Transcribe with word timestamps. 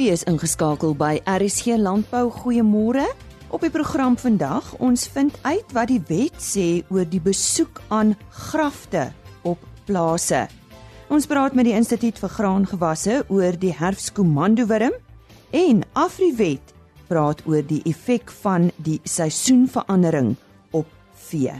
U 0.00 0.06
is 0.08 0.22
ingeskakel 0.24 0.94
by 0.96 1.18
RSG 1.28 1.76
Landbou. 1.76 2.30
Goeiemôre. 2.32 3.04
Op 3.52 3.60
die 3.60 3.70
program 3.70 4.14
vandag, 4.16 4.70
ons 4.80 5.04
vind 5.12 5.34
uit 5.44 5.72
wat 5.76 5.90
die 5.90 6.00
wet 6.08 6.38
sê 6.40 6.80
oor 6.88 7.04
die 7.04 7.20
besoek 7.20 7.82
aan 7.92 8.14
grafte 8.32 9.10
op 9.44 9.60
plase. 9.84 10.46
Ons 11.12 11.28
praat 11.28 11.52
met 11.52 11.68
die 11.68 11.74
Instituut 11.76 12.16
vir 12.22 12.32
Graangewasse 12.32 13.18
oor 13.28 13.58
die 13.60 13.74
herfskomandowurm 13.76 14.96
en 15.52 15.82
Afriwet 15.92 16.72
praat 17.10 17.44
oor 17.44 17.60
die 17.60 17.82
effek 17.84 18.32
van 18.40 18.70
die 18.80 18.96
seisoenverandering 19.04 20.32
op 20.72 20.88
vee. 21.28 21.58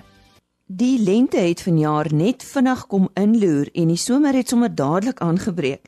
Die 0.72 0.96
lente 1.04 1.36
het 1.36 1.60
vanjaar 1.60 2.08
net 2.16 2.40
vinnig 2.48 2.86
kom 2.88 3.10
inloer 3.12 3.68
en 3.76 3.92
die 3.92 4.00
somer 4.00 4.40
het 4.40 4.48
sommer 4.48 4.72
dadelik 4.72 5.21
aangebreek. 5.21 5.85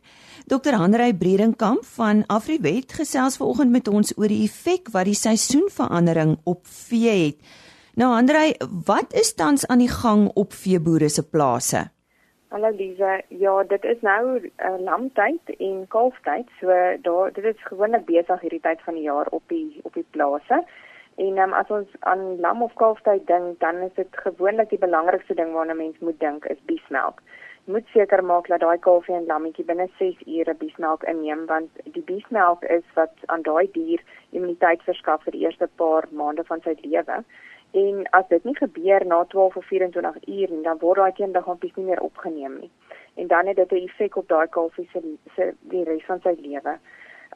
Dr. 0.46 0.74
Hanrey 0.76 1.14
Bredenkamp 1.14 1.84
van 1.96 2.18
Afriwet 2.26 2.92
gesels 2.92 3.38
vanoggend 3.40 3.70
met 3.72 3.86
ons 3.88 4.10
oor 4.20 4.28
die 4.28 4.42
effek 4.44 4.90
wat 4.92 5.08
die 5.08 5.16
seisoenverandering 5.16 6.34
op 6.44 6.66
vee 6.68 7.14
het. 7.22 7.38
Nou 7.96 8.10
Hanrey, 8.12 8.52
wat 8.84 9.14
is 9.16 9.32
tans 9.34 9.64
aan 9.72 9.80
die 9.80 9.88
gang 9.88 10.26
op 10.36 10.52
veeboere 10.52 11.08
se 11.08 11.24
plase? 11.24 11.80
Hallo 12.52 12.68
Lize. 12.76 13.22
Ja, 13.28 13.54
dit 13.70 13.84
is 13.88 14.04
nou 14.04 14.36
uh, 14.36 14.74
lamtyd 14.84 15.54
en 15.56 15.86
kalftyd. 15.88 16.52
So 16.60 16.76
daar 17.08 17.32
dit 17.32 17.44
is 17.44 17.64
gewoonlik 17.70 18.04
besig 18.04 18.44
hierdie 18.44 18.60
tyd 18.68 18.84
van 18.84 19.00
die 19.00 19.06
jaar 19.08 19.32
op 19.32 19.48
die 19.48 19.80
op 19.82 19.96
die 19.96 20.04
plase. 20.10 20.60
En 21.16 21.40
um, 21.40 21.56
as 21.56 21.72
ons 21.72 21.96
aan 22.00 22.36
lam 22.44 22.62
of 22.62 22.76
kalftyd 22.76 23.24
dink, 23.26 23.56
dan 23.64 23.80
is 23.88 23.96
dit 23.96 24.20
gewoonlik 24.28 24.68
die 24.68 24.82
belangrikste 24.84 25.40
ding 25.40 25.56
waarna 25.56 25.72
mens 25.72 25.96
moet 26.04 26.20
dink 26.20 26.44
is 26.52 26.60
biesmelk 26.68 27.24
moet 27.64 27.86
seker 27.92 28.24
maak 28.24 28.48
dat 28.48 28.60
daai 28.60 28.78
kalfie 28.78 29.14
en 29.14 29.26
lammetjie 29.26 29.64
binne 29.64 29.86
6 29.98 30.20
ure 30.26 30.54
biesmelk 30.60 31.04
inneem 31.12 31.46
want 31.46 31.70
die 31.96 32.02
biesmelk 32.10 32.62
is 32.76 32.84
wat 32.94 33.24
aan 33.26 33.42
daai 33.42 33.70
dier 33.72 34.02
immuniteit 34.30 34.82
verskaf 34.88 35.24
vir 35.24 35.36
die 35.36 35.44
eerste 35.46 35.68
paar 35.80 36.08
maande 36.10 36.44
van 36.50 36.60
sy 36.64 36.76
lewe. 36.82 37.22
En 37.84 38.04
as 38.18 38.28
dit 38.28 38.44
nie 38.44 38.56
gebeur 38.58 39.06
na 39.06 39.24
12 39.32 39.56
of 39.56 39.66
24 39.70 40.20
ure 40.26 40.60
dan 40.66 40.78
word 40.82 41.00
daai 41.02 41.16
kindergampies 41.20 41.74
nie 41.76 41.88
meer 41.88 42.04
opgeneem 42.08 42.60
nie. 42.60 42.70
En 43.14 43.26
dan 43.32 43.46
het 43.46 43.56
dit 43.56 43.72
'n 43.72 43.88
effek 43.88 44.16
op 44.16 44.28
daai 44.28 44.48
kalfie 44.48 44.88
se 44.92 45.00
se 45.36 45.54
die 45.60 45.84
res 45.84 46.04
van 46.04 46.20
sy 46.20 46.36
lewe. 46.38 46.78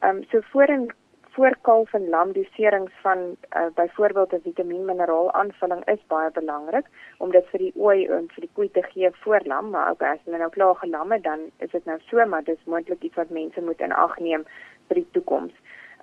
Ehm 0.01 0.15
um, 0.15 0.23
so 0.31 0.41
voor 0.51 0.69
en 0.77 0.87
voor 1.33 1.55
kalf 1.61 1.93
en 1.93 2.09
lam 2.09 2.31
doserings 2.31 2.91
van 3.01 3.17
uh, 3.17 3.65
byvoorbeeld 3.75 4.33
'n 4.33 4.41
vitamienmineraal 4.43 5.31
aanvulling 5.31 5.85
is 5.85 6.07
baie 6.07 6.31
belangrik 6.31 6.85
om 7.17 7.31
dit 7.31 7.45
vir 7.51 7.59
die 7.59 7.73
ooi 7.75 8.05
en 8.05 8.27
vir 8.33 8.41
die 8.41 8.53
koei 8.53 8.71
te 8.71 8.83
gee 8.83 9.09
voor 9.11 9.41
lam, 9.43 9.69
maar 9.69 9.91
ook 9.91 10.01
as 10.01 10.19
hulle 10.23 10.37
nou 10.37 10.49
klaar 10.49 10.75
gelamme 10.75 11.21
dan 11.21 11.39
is 11.57 11.71
dit 11.71 11.85
nou 11.85 11.99
so, 11.99 12.25
maar 12.25 12.43
dis 12.43 12.63
moontlik 12.65 13.03
iets 13.03 13.15
wat 13.15 13.29
mense 13.29 13.61
moet 13.61 13.81
in 13.81 13.91
ag 13.91 14.19
neem 14.19 14.43
vir 14.87 14.95
die 14.95 15.07
toekoms. 15.11 15.53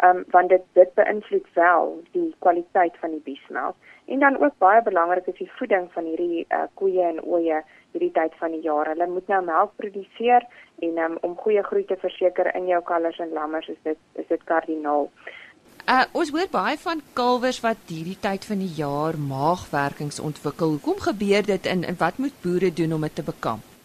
Um, 0.05 0.25
want 0.29 0.49
dit 0.53 0.65
dit 0.77 0.91
beïnvloed 0.95 1.47
wel 1.55 2.03
die 2.13 2.35
kwaliteit 2.45 2.97
van 3.01 3.15
die 3.15 3.23
biesmelk 3.25 3.77
en 4.07 4.21
dan 4.21 4.37
ook 4.43 4.59
baie 4.59 4.83
belangrik 4.83 5.27
is 5.27 5.39
die 5.39 5.51
voeding 5.57 5.87
van 5.93 6.05
hierdie 6.05 6.45
uh, 6.53 6.67
koeie 6.75 7.03
en 7.03 7.23
ooe 7.25 7.63
hierdie 7.93 8.13
tyd 8.13 8.35
van 8.41 8.53
die 8.53 8.61
jaar. 8.61 8.91
Hulle 8.93 9.07
moet 9.09 9.29
nou 9.33 9.41
melk 9.45 9.73
produseer 9.81 10.45
en 10.85 10.99
um, 11.01 11.17
om 11.25 11.37
goeie 11.41 11.63
groei 11.65 11.85
te 11.89 11.97
verseker 11.97 12.53
in 12.55 12.69
jou 12.69 12.83
kalvers 12.85 13.19
en 13.25 13.33
lammers 13.33 13.69
is 13.73 13.81
dit 13.89 13.99
is 14.21 14.29
dit 14.29 14.45
kardinaal. 14.45 15.09
Uh 15.87 16.03
ons 16.19 16.33
hoor 16.35 16.51
baie 16.51 16.77
van 16.83 17.01
kalwers 17.15 17.63
wat 17.65 17.89
hierdie 17.89 18.19
tyd 18.21 18.45
van 18.45 18.61
die 18.61 18.75
jaar 18.77 19.17
maagwerkings 19.17 20.21
ontwikkel. 20.21 20.77
Hoekom 20.77 21.01
gebeur 21.09 21.47
dit 21.47 21.73
en, 21.73 21.89
en 21.89 21.99
wat 21.99 22.19
moet 22.19 22.37
boere 22.43 22.73
doen 22.73 22.93
om 22.99 23.09
dit 23.09 23.15
te 23.15 23.25
bekamp? 23.25 23.76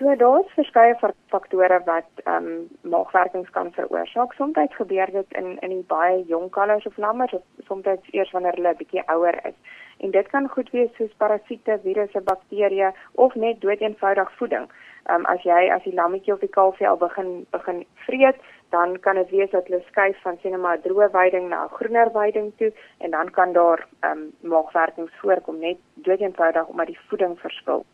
So 0.00 0.14
daar's 0.16 0.52
verskeie 0.56 0.94
faktore 1.28 1.78
wat 1.84 2.20
ehm 2.24 2.46
um, 2.46 2.68
maagwerkings 2.92 3.50
kan 3.50 3.72
veroorsaak. 3.72 4.32
Soms 4.32 4.56
gebeur 4.76 5.10
dit 5.12 5.34
in 5.40 5.58
in 5.58 5.68
die 5.68 5.84
baie 5.88 6.22
jong 6.26 6.50
kalvers 6.50 6.86
of 6.86 6.96
lammers 6.96 7.32
of 7.32 7.42
soms 7.66 7.84
eers 8.10 8.30
wanneer 8.30 8.56
hulle 8.56 8.72
bietjie 8.78 9.02
ouer 9.06 9.36
is. 9.50 9.58
En 9.98 10.10
dit 10.10 10.28
kan 10.28 10.48
goed 10.48 10.70
wees 10.70 10.94
soos 10.96 11.12
parasiete, 11.16 11.78
virusse, 11.82 12.20
bakterieë 12.30 12.94
of 13.12 13.34
net 13.34 13.60
doeteenvoudig 13.60 14.32
voeding. 14.38 14.66
Ehm 15.04 15.20
um, 15.20 15.26
as 15.34 15.44
jy 15.50 15.68
as 15.76 15.84
die 15.84 15.94
lammetjie 16.00 16.32
of 16.32 16.40
die 16.40 16.54
kalfie 16.56 16.88
al 16.88 16.96
begin 16.96 17.46
begin 17.50 17.84
vreet, 18.06 18.40
dan 18.70 18.98
kan 19.00 19.20
dit 19.20 19.30
wees 19.30 19.50
dat 19.50 19.68
hulle 19.68 19.84
skuif 19.86 20.22
van 20.22 20.38
sien 20.42 20.60
maar 20.60 20.80
droë 20.88 21.10
weiding 21.12 21.48
na 21.48 21.66
groener 21.76 22.12
weiding 22.12 22.52
toe 22.56 22.72
en 22.98 23.10
dan 23.10 23.30
kan 23.30 23.52
daar 23.52 23.86
ehm 24.00 24.18
um, 24.18 24.28
maagwerkings 24.40 25.12
voorkom 25.20 25.58
net 25.58 25.78
doeteenvoudig 25.94 26.66
omdat 26.66 26.86
die 26.86 27.00
voeding 27.08 27.40
verskil. 27.40 27.84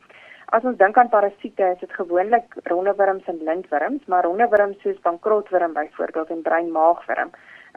As 0.55 0.63
ons 0.63 0.77
dink 0.79 0.95
aan 1.01 1.09
parasiete, 1.11 1.73
is 1.75 1.81
dit 1.83 1.93
gewoonlik 1.99 2.53
rondewurms 2.71 3.25
en 3.33 3.41
lintwurms, 3.49 4.05
maar 4.07 4.25
rondewurms 4.25 4.79
soos 4.83 5.01
bankrootwurm 5.03 5.73
byvoorbeeld 5.75 6.31
en 6.31 6.43
breinmaagwurm, 6.43 7.33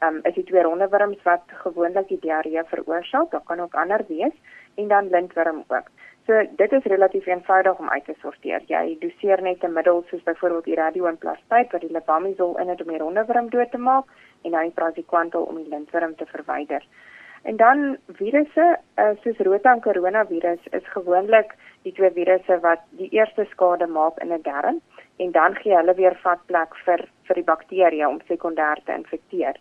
um, 0.05 0.19
is 0.29 0.35
die 0.35 0.43
twee 0.51 0.61
rondewurms 0.67 1.23
wat 1.25 1.55
gewoonlik 1.63 2.07
die 2.11 2.19
diarree 2.21 2.63
veroorsaak. 2.69 3.31
Daar 3.31 3.47
kan 3.49 3.59
ook 3.65 3.73
ander 3.73 4.05
wees 4.07 4.37
en 4.75 4.87
dan 4.87 5.09
lintwurm 5.09 5.63
ook. 5.67 5.89
So 6.27 6.45
dit 6.61 6.71
is 6.77 6.89
relatief 6.93 7.25
eenvoudig 7.25 7.79
om 7.79 7.89
uit 7.89 8.05
te 8.05 8.13
sorteer. 8.21 8.61
Jy 8.69 8.97
doseer 9.01 9.41
net 9.41 9.63
'n 9.63 9.73
middel 9.73 10.03
soos 10.09 10.23
byvoorbeeld 10.23 10.69
die 10.69 10.75
radioinplastyd 10.75 11.71
wat 11.71 11.81
die 11.81 11.91
lebamisol 11.91 12.57
in 12.57 12.69
het 12.69 12.81
om 12.81 12.87
die 12.87 13.01
rondewurm 13.01 13.49
dood 13.49 13.71
te 13.71 13.77
maak 13.77 14.05
en 14.43 14.51
dan 14.51 14.61
die 14.61 14.77
praziquantel 14.77 15.41
om 15.43 15.55
die 15.55 15.69
lintwurm 15.69 16.15
te 16.15 16.25
verwyder. 16.25 16.85
En 17.43 17.55
dan 17.55 17.97
virusse, 18.07 18.79
uh, 18.95 19.09
soos 19.23 19.37
rota 19.37 19.71
en 19.71 19.81
koronavirus 19.81 20.59
is 20.71 20.87
gewoonlik 20.95 21.55
die 21.87 21.93
twee 21.93 22.11
virusse 22.11 22.59
wat 22.59 22.81
die 22.99 23.09
eerste 23.15 23.45
skade 23.51 23.87
maak 23.87 24.17
in 24.23 24.33
'n 24.33 24.41
darm 24.41 24.81
en 25.17 25.31
dan 25.31 25.55
gee 25.55 25.75
hulle 25.75 25.93
weer 25.93 26.15
vatplek 26.23 26.75
vir 26.85 27.05
vir 27.27 27.35
die 27.35 27.49
bakterieë 27.51 28.07
om 28.07 28.19
sekondêr 28.27 28.83
te 28.85 28.93
infekteer. 28.93 29.55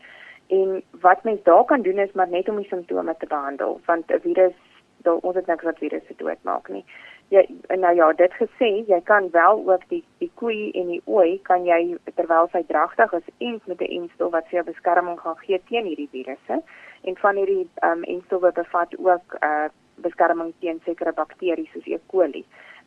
En 0.48 0.82
wat 1.00 1.24
mens 1.24 1.42
daar 1.42 1.64
kan 1.64 1.82
doen 1.82 1.98
is 1.98 2.12
maar 2.12 2.28
net 2.28 2.48
om 2.48 2.56
die 2.56 2.68
simptome 2.68 3.14
te 3.18 3.26
behandel 3.26 3.80
want 3.86 4.10
'n 4.10 4.20
virus 4.20 4.56
daar 5.02 5.16
ons 5.22 5.36
het 5.36 5.46
niks 5.46 5.64
wat 5.64 5.78
virusse 5.78 6.14
doodmaak 6.16 6.68
nie. 6.68 6.84
Ja 7.28 7.42
nou 7.68 7.94
ja, 7.94 8.12
dit 8.12 8.32
gesê, 8.32 8.68
jy 8.86 9.00
kan 9.04 9.30
wel 9.30 9.62
ook 9.66 9.88
die 9.88 10.04
die 10.18 10.30
koei 10.34 10.70
en 10.70 10.86
die 10.86 11.02
ooi 11.04 11.40
kan 11.42 11.64
jy 11.64 11.96
terwyl 12.14 12.48
sy 12.52 12.62
dragtig 12.66 13.12
is 13.12 13.28
eens 13.38 13.64
met 13.66 13.80
'n 13.80 13.92
enstel 14.00 14.30
wat 14.30 14.48
vir 14.48 14.54
jou 14.60 14.64
beskerming 14.64 15.20
gaan 15.20 15.36
gee 15.36 15.60
teen 15.68 15.84
hierdie 15.84 16.08
virusse. 16.12 16.62
En 17.02 17.16
van 17.16 17.36
hierdie 17.36 17.68
ehm 17.74 17.98
um, 17.98 18.02
enstowwe 18.02 18.52
bevat 18.52 18.96
ook 18.98 19.36
uh 19.40 19.68
beskerming 19.98 20.52
teen 20.62 20.80
sekere 20.84 21.12
bakterieë 21.12 21.70
soos 21.72 21.86
E. 21.86 21.98
coli, 22.06 22.44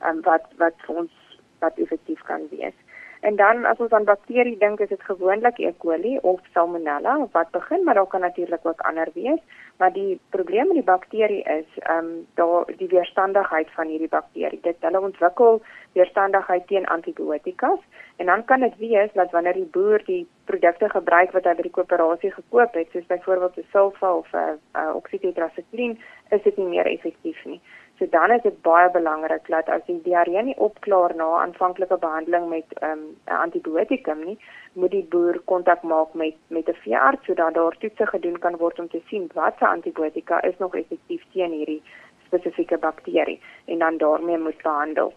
um, 0.07 0.21
wat 0.27 0.45
wat 0.57 0.77
vir 0.85 1.01
ons 1.03 1.39
wat 1.59 1.77
effektief 1.77 2.21
kan 2.29 2.47
wees. 2.51 2.77
En 3.21 3.35
dan 3.35 3.65
as 3.65 3.77
ons 3.77 3.91
aan 3.93 4.03
bakterie 4.03 4.57
dink, 4.57 4.79
is 4.79 4.89
dit 4.89 5.03
gewoonlik 5.05 5.59
E. 5.59 5.71
coli 5.77 6.17
of 6.21 6.39
Salmonella 6.53 7.27
wat 7.31 7.51
begin, 7.51 7.83
maar 7.83 7.93
daar 7.93 8.07
kan 8.07 8.21
natuurlik 8.21 8.65
ook 8.65 8.81
ander 8.81 9.07
wees. 9.13 9.39
Maar 9.77 9.93
die 9.93 10.19
probleem 10.29 10.67
met 10.67 10.73
die 10.73 10.83
bakterie 10.83 11.43
is, 11.43 11.67
ehm 11.77 11.97
um, 11.97 12.27
daar 12.33 12.65
die 12.77 12.87
weerstandigheid 12.87 13.69
van 13.71 13.87
hierdie 13.87 14.09
bakterie. 14.09 14.59
Dit 14.61 14.75
hulle 14.79 15.01
ontwikkel 15.01 15.61
weerstandigheid 15.93 16.67
teen 16.67 16.87
antibiotikas 16.87 17.79
en 18.15 18.25
dan 18.25 18.45
kan 18.45 18.59
dit 18.59 18.77
wees 18.77 19.13
dat 19.13 19.31
wanneer 19.31 19.53
die 19.53 19.69
boer 19.71 20.01
die 20.05 20.27
produkte 20.45 20.89
gebruik 20.89 21.31
wat 21.31 21.43
hy 21.43 21.53
by 21.55 21.61
die 21.61 21.75
koöperasie 21.77 22.31
gekoop 22.31 22.73
het, 22.73 22.89
soos 22.91 23.05
byvoorbeeld 23.05 23.57
'n 23.57 23.67
sulfa 23.71 24.15
of 24.15 24.33
'n 24.33 24.37
uh, 24.37 24.81
uh, 24.81 24.95
oksitetrasikliin, 24.95 25.99
is 26.29 26.43
dit 26.43 26.57
nie 26.57 26.67
meer 26.67 26.85
effektief 26.85 27.45
nie. 27.45 27.61
So 28.01 28.07
dan 28.09 28.31
is 28.31 28.41
dit 28.41 28.61
baie 28.65 28.89
belangrik 28.89 29.43
dat 29.53 29.67
as 29.69 29.81
die 29.85 29.99
diarree 30.01 30.41
nie 30.41 30.55
opklaar 30.57 31.13
na 31.15 31.25
aanvanklike 31.39 31.97
behandeling 32.01 32.47
met 32.49 32.71
ehm, 32.79 32.97
'n 32.97 33.33
um, 33.33 33.41
antibiotikum 33.45 34.23
nie, 34.25 34.37
moet 34.73 34.91
die 34.91 35.03
boer 35.09 35.37
kontak 35.51 35.83
maak 35.83 36.13
met 36.13 36.35
met 36.47 36.69
'n 36.69 36.79
veearts 36.85 37.25
sodat 37.25 37.53
daar 37.53 37.77
toetse 37.77 38.05
gedoen 38.05 38.39
kan 38.39 38.57
word 38.57 38.79
om 38.79 38.87
te 38.89 39.01
sien 39.09 39.29
watter 39.33 39.67
antibiotika 39.67 40.41
is 40.41 40.57
nog 40.57 40.75
effektief 40.75 41.23
teen 41.33 41.51
hierdie 41.51 41.83
spesifieke 42.25 42.77
bakterie 42.77 43.39
en 43.65 43.79
dan 43.79 43.97
daarmee 43.97 44.37
moet 44.37 44.61
behandel. 44.63 45.13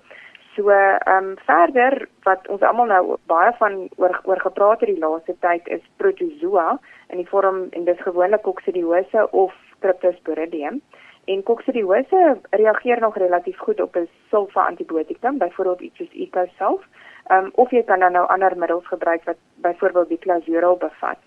So 0.55 0.69
ehm 0.69 1.25
um, 1.25 1.37
verder 1.47 2.09
wat 2.22 2.48
ons 2.48 2.63
almal 2.63 2.87
nou 2.87 3.16
baie 3.27 3.53
van 3.53 3.89
oor 3.97 4.21
oor 4.25 4.41
gepraat 4.41 4.80
het 4.80 4.89
die 4.89 5.04
laaste 5.07 5.37
tyd 5.41 5.69
is 5.69 5.91
protozoa 5.97 6.78
in 7.09 7.16
die 7.16 7.28
vorm 7.28 7.66
en 7.71 7.84
dis 7.84 8.01
gewoonlik 8.01 8.42
koksidiose 8.42 9.30
of 9.30 9.54
cryptosporidium. 9.78 10.83
En 11.24 11.42
koksidiose 11.42 12.38
reageer 12.50 13.00
nog 13.00 13.16
relatief 13.16 13.59
goed 13.59 13.80
op 13.80 13.97
'n 13.97 14.09
sulfa 14.28 14.66
antibiotikum, 14.66 15.38
byvoorbeeld 15.38 15.80
iets 15.80 15.97
soos 15.97 16.12
Icosalt. 16.12 16.82
Ehm 17.26 17.44
um, 17.44 17.50
of 17.54 17.71
jy 17.71 17.82
kan 17.82 17.98
dan 17.98 18.12
nou 18.12 18.26
ander 18.28 18.56
middels 18.56 18.86
gebruik 18.86 19.24
wat 19.24 19.36
byvoorbeeld 19.54 20.09
die 20.09 20.18
Clazural 20.18 20.76
bevat. 20.76 21.18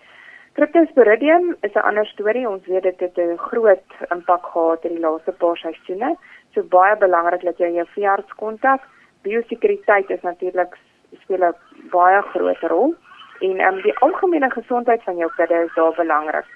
Cryptosporidium 0.52 1.56
is 1.60 1.72
'n 1.74 1.78
ander 1.88 2.06
storie. 2.06 2.48
Ons 2.48 2.66
weet 2.66 2.82
dit 2.82 3.00
het 3.00 3.16
'n 3.16 3.36
groot 3.36 3.88
impak 4.08 4.46
gehad 4.46 4.84
in 4.84 4.90
die 4.90 5.00
laaste 5.00 5.32
paar 5.32 5.56
seisoene. 5.56 6.16
So 6.52 6.62
baie 6.62 6.96
belangrik 6.96 7.42
dat 7.42 7.58
jy 7.58 7.70
jou 7.70 7.86
veearts 7.86 8.34
kontak 8.34 8.80
biosekuriteit 9.22 10.10
is 10.10 10.22
natuurlik 10.22 10.76
speel 11.22 11.44
'n 11.48 11.54
baie 11.90 12.22
groot 12.22 12.62
rol 12.72 12.94
en 13.40 13.58
ehm 13.58 13.74
um, 13.74 13.82
die 13.82 13.98
algemene 13.98 14.50
gesondheid 14.50 15.02
van 15.02 15.16
jou 15.16 15.30
kudde 15.36 15.58
is 15.66 15.74
daar 15.74 15.94
belangrik. 15.94 16.46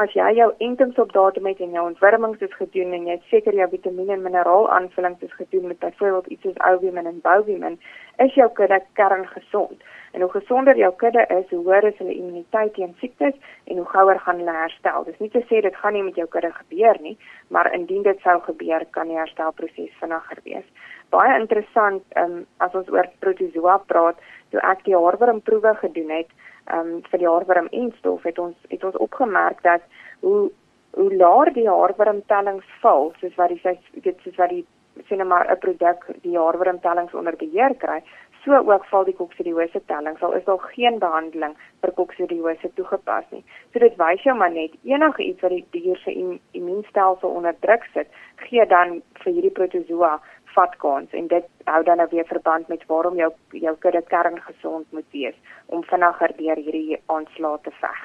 As 0.00 0.12
jy 0.16 0.30
jou 0.38 0.48
entings 0.64 0.98
op 1.02 1.10
datum 1.12 1.46
het 1.50 1.58
en 1.60 1.74
jou 1.76 1.82
ontwurmings 1.84 2.40
is 2.46 2.54
gedoen 2.56 2.94
en 2.96 3.08
jy 3.10 3.16
seker 3.28 3.56
jou 3.58 3.66
vitamiene 3.68 4.14
en 4.16 4.22
mineraalaaanvullings 4.24 5.26
is 5.26 5.34
gedoen 5.36 5.66
met 5.68 5.78
byvoorbeeld 5.82 6.30
iets 6.32 6.46
soos 6.46 6.60
albumin 6.68 7.10
en 7.10 7.18
bovimin, 7.24 7.76
is 8.24 8.32
jou 8.34 8.48
kudde 8.56 8.78
kern 8.96 9.26
gesond. 9.34 9.84
En 10.16 10.24
hoe 10.24 10.30
gesonder 10.30 10.76
jou 10.76 10.90
kudde 11.02 11.26
is, 11.36 11.52
hoe 11.52 11.60
hoër 11.66 11.90
is 11.90 11.98
hulle 12.00 12.16
immuniteit 12.16 12.72
teen 12.74 12.94
siektes 13.02 13.36
en 13.64 13.76
hoe 13.76 13.86
gouer 13.92 14.20
gaan 14.24 14.40
hulle 14.40 14.56
herstel. 14.56 15.04
Dis 15.04 15.20
nie 15.20 15.30
te 15.36 15.44
sê 15.52 15.60
dit 15.66 15.76
gaan 15.82 15.92
nie 15.92 16.06
met 16.08 16.16
jou 16.16 16.28
kudde 16.32 16.52
gebeur 16.56 17.00
nie, 17.04 17.16
maar 17.48 17.68
indien 17.76 18.02
dit 18.08 18.24
sou 18.24 18.38
gebeur, 18.48 18.86
kan 18.96 19.12
die 19.12 19.20
herstelproses 19.20 19.92
vinniger 20.00 20.40
wees. 20.48 20.68
Baie 21.12 21.36
interessant, 21.36 22.04
um, 22.16 22.46
as 22.64 22.74
ons 22.78 22.88
oor 22.88 23.08
protozoa 23.20 23.82
praat, 23.92 24.16
toe 24.50 24.64
ek 24.64 24.86
die 24.88 24.96
haarwormproewe 24.96 25.76
gedoen 25.84 26.16
het, 26.22 26.32
um, 26.72 27.00
vir 27.10 27.18
die 27.18 27.28
haarworm 27.28 27.68
en 27.70 27.92
stof, 27.98 28.22
het 28.22 28.38
ons 28.38 28.56
het 28.68 28.84
ons 28.84 28.96
opgemerk 28.96 29.62
dat 29.62 29.82
hoe 30.20 30.50
hoe 30.90 31.14
laer 31.14 31.52
die 31.54 31.68
haarwormtellings 31.68 32.66
val, 32.82 33.12
soos 33.20 33.34
wat 33.38 33.52
die 33.54 34.02
dit 34.02 34.16
soos 34.24 34.36
wat 34.36 34.50
die 34.50 34.64
sien 35.08 35.26
maar 35.26 35.46
'n 35.50 35.58
produk 35.58 36.06
die 36.22 36.38
haarwormtellings 36.38 37.14
onder 37.14 37.36
beheer 37.36 37.74
kry, 37.74 38.02
so 38.44 38.56
ook 38.56 38.84
val 38.84 39.04
die 39.04 39.14
koksidiose 39.14 39.80
tellings 39.86 40.22
al 40.22 40.32
is 40.32 40.44
daar 40.44 40.62
geen 40.72 40.98
behandeling 40.98 41.54
vir 41.80 41.92
koksidiose 41.92 42.70
toegepas 42.74 43.24
nie. 43.30 43.44
So 43.72 43.78
dit 43.78 43.96
wys 44.00 44.22
jou 44.22 44.36
maar 44.36 44.52
net 44.52 44.76
enige 44.84 45.22
iets 45.22 45.40
wat 45.40 45.50
die 45.50 45.64
dier 45.70 45.96
se 46.04 46.14
immuunstelsel 46.52 47.28
onder 47.28 47.54
druk 47.60 47.84
sit, 47.92 48.08
gee 48.36 48.66
dan 48.66 49.02
vir 49.22 49.32
hierdie 49.32 49.56
protozoa 49.58 50.20
vatkans 50.54 51.12
en 51.12 51.28
dit 51.28 51.46
hou 51.64 51.82
dan 51.84 51.96
nou 52.02 52.08
weer 52.10 52.26
verband 52.26 52.68
met 52.68 52.86
waarom 52.86 53.16
jou 53.16 53.30
jou 53.50 53.76
kudde 53.84 54.02
kern 54.02 54.40
gesond 54.40 54.86
moet 54.90 55.06
wees 55.10 55.36
om 55.66 55.84
vinniger 55.92 56.34
deur 56.36 56.64
hierdie 56.64 56.98
aanslae 57.06 57.58
te 57.62 57.70
veg. 57.80 58.02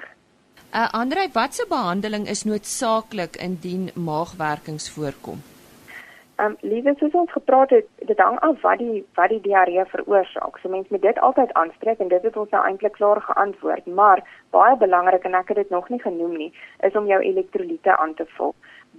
Uh 0.75 0.87
Andre, 0.91 1.27
watse 1.33 1.65
behandeling 1.69 2.27
is 2.27 2.43
noodsaaklik 2.43 3.35
indien 3.35 3.89
maagwerkings 3.95 4.89
voorkom? 4.95 5.43
Ehm 6.35 6.51
um, 6.51 6.55
liewe 6.61 6.93
soos 6.99 7.13
ons 7.15 7.31
gepraat 7.31 7.69
het, 7.69 7.85
dit 8.09 8.19
hang 8.19 8.39
af 8.39 8.61
wat 8.61 8.81
die 8.81 9.05
wat 9.15 9.29
die 9.31 9.39
diarree 9.41 9.85
veroorsaak. 9.91 10.57
So 10.59 10.69
mense 10.69 10.91
moet 10.91 11.01
dit 11.01 11.19
altyd 11.27 11.53
aanspreek 11.61 12.01
en 12.03 12.11
dit 12.11 12.23
het 12.27 12.37
ons 12.41 12.49
nou 12.51 12.63
eintlik 12.67 12.97
klaar 12.97 13.21
geantwoord, 13.27 13.85
maar 13.99 14.23
baie 14.57 14.75
belangrik 14.81 15.23
en 15.23 15.37
ek 15.39 15.53
het 15.53 15.61
dit 15.63 15.71
nog 15.75 15.87
nie 15.89 16.01
genoem 16.01 16.35
nie, 16.41 16.51
is 16.89 16.95
om 16.99 17.07
jou 17.07 17.21
elektrolyte 17.21 17.95
aan 17.97 18.13
te 18.19 18.25
vul. 18.35 18.51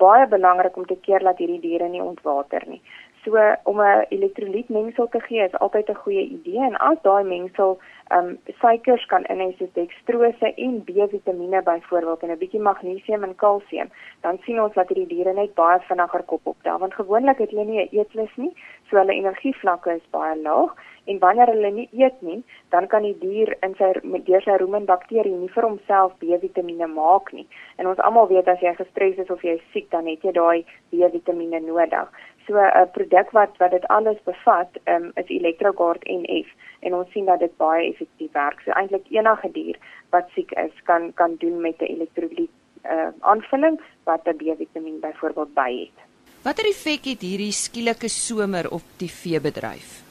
Baie 0.04 0.26
belangrik 0.26 0.76
om 0.76 0.86
te 0.86 0.96
keer 1.08 1.28
dat 1.28 1.38
hierdie 1.38 1.60
diere 1.60 1.88
nie 1.88 2.02
ontwater 2.02 2.64
nie. 2.66 2.80
So 3.26 3.56
om 3.62 3.80
'n 3.80 4.06
elektrolytmengsel 4.08 5.08
te 5.08 5.20
gee 5.20 5.42
is 5.44 5.58
altyd 5.58 5.88
'n 5.90 6.02
goeie 6.02 6.24
idee 6.36 6.62
en 6.66 6.76
as 6.76 6.98
daai 7.02 7.24
mengsel 7.24 7.78
ehm 8.08 8.26
um, 8.26 8.38
suikers 8.60 9.06
kan 9.06 9.24
inhou 9.24 9.52
soos 9.52 9.72
dekstrose 9.72 10.54
en 10.54 10.84
B-vitamiene 10.84 11.62
byvoorbeeld 11.62 12.22
en 12.22 12.30
'n 12.30 12.38
bietjie 12.38 12.60
magnesium 12.60 13.24
en 13.24 13.34
kalsium, 13.34 13.88
dan 14.20 14.38
sien 14.44 14.62
ons 14.62 14.74
dat 14.74 14.88
hierdie 14.88 15.14
diere 15.14 15.32
net 15.32 15.54
baie 15.54 15.80
vinniger 15.88 16.22
kop 16.22 16.46
optel 16.46 16.78
want 16.78 16.94
gewoonlik 16.94 17.38
het 17.38 17.50
hulle 17.50 17.64
nie 17.64 17.80
'n 17.82 17.88
eetlus 17.98 18.36
nie, 18.36 18.52
so 18.88 18.96
hulle 18.96 19.12
energievlakke 19.22 19.90
is 19.94 20.10
baie 20.10 20.36
laag 20.42 20.70
en 21.06 21.18
wanneer 21.18 21.46
hulle 21.46 21.70
nie 21.70 21.88
eet 21.92 22.20
nie, 22.20 22.44
dan 22.74 22.86
kan 22.86 23.02
die 23.02 23.16
dier 23.18 23.56
in 23.62 23.74
sy 23.78 23.92
deur 24.02 24.42
sy 24.42 24.56
rumen 24.60 24.86
bakterie 24.86 25.34
nie 25.34 25.50
vir 25.54 25.68
homself 25.68 26.14
B-vitamiene 26.22 26.86
maak 26.86 27.32
nie. 27.32 27.46
En 27.78 27.86
ons 27.86 28.02
almal 28.08 28.28
weet 28.32 28.48
as 28.48 28.60
jy 28.60 28.74
gestres 28.74 29.18
is 29.22 29.30
of 29.30 29.44
jy 29.46 29.60
siek, 29.72 29.90
dan 29.90 30.06
het 30.10 30.22
jy 30.26 30.32
daai 30.32 30.64
B-vitamiene 30.90 31.60
nodig. 31.60 32.10
So 32.46 32.54
'n 32.54 32.70
uh, 32.80 32.86
produk 32.92 33.30
wat 33.30 33.56
wat 33.58 33.70
dit 33.70 33.86
alles 33.86 34.18
bevat, 34.24 34.68
um, 34.84 35.10
is 35.14 35.28
Electrogard 35.28 36.04
NF 36.04 36.46
en 36.80 36.94
ons 36.94 37.10
sien 37.10 37.24
dat 37.24 37.38
dit 37.38 37.56
baie 37.56 37.90
effektief 37.90 38.32
werk. 38.32 38.60
So 38.60 38.70
eintlik 38.70 39.06
enige 39.10 39.50
dier 39.52 39.76
wat 40.10 40.28
siek 40.34 40.52
is, 40.52 40.74
kan 40.84 41.12
kan 41.14 41.34
doen 41.38 41.60
met 41.60 41.80
'n 41.80 41.84
elektrolyt 41.84 42.50
uh, 42.84 43.08
aanvulling 43.20 43.80
wat 44.04 44.20
'n 44.24 44.36
B-vitamien 44.36 45.00
byvoorbeeld 45.00 45.54
by 45.54 45.70
het. 45.80 45.98
Watter 46.42 46.66
effek 46.66 47.04
het 47.04 47.20
hierdie 47.20 47.52
skielike 47.52 48.08
somer 48.08 48.70
op 48.70 48.86
die 48.96 49.10
veebedryf? 49.10 50.02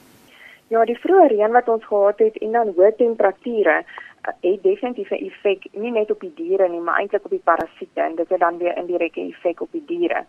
Ja, 0.68 0.84
die 0.84 0.98
vroeë 0.98 1.28
reën 1.30 1.52
wat 1.52 1.68
ons 1.68 1.84
gehad 1.84 2.18
het 2.18 2.36
en 2.36 2.52
dan 2.52 2.72
hoë 2.76 2.90
temperature 2.96 3.76
uh, 3.80 4.32
het 4.40 4.62
definitief 4.62 5.10
'n 5.10 5.24
effek 5.28 5.66
nie 5.72 5.90
net 5.90 6.10
op 6.10 6.20
die 6.20 6.32
diere 6.34 6.68
nie, 6.68 6.80
maar 6.80 6.98
eintlik 6.98 7.24
op 7.24 7.30
die 7.30 7.44
parasiete 7.44 8.00
en 8.00 8.14
dit 8.14 8.28
het 8.28 8.40
dan 8.40 8.58
weer 8.58 8.76
indirekte 8.76 9.20
effek 9.20 9.60
op 9.60 9.72
die 9.72 9.84
diere. 9.86 10.24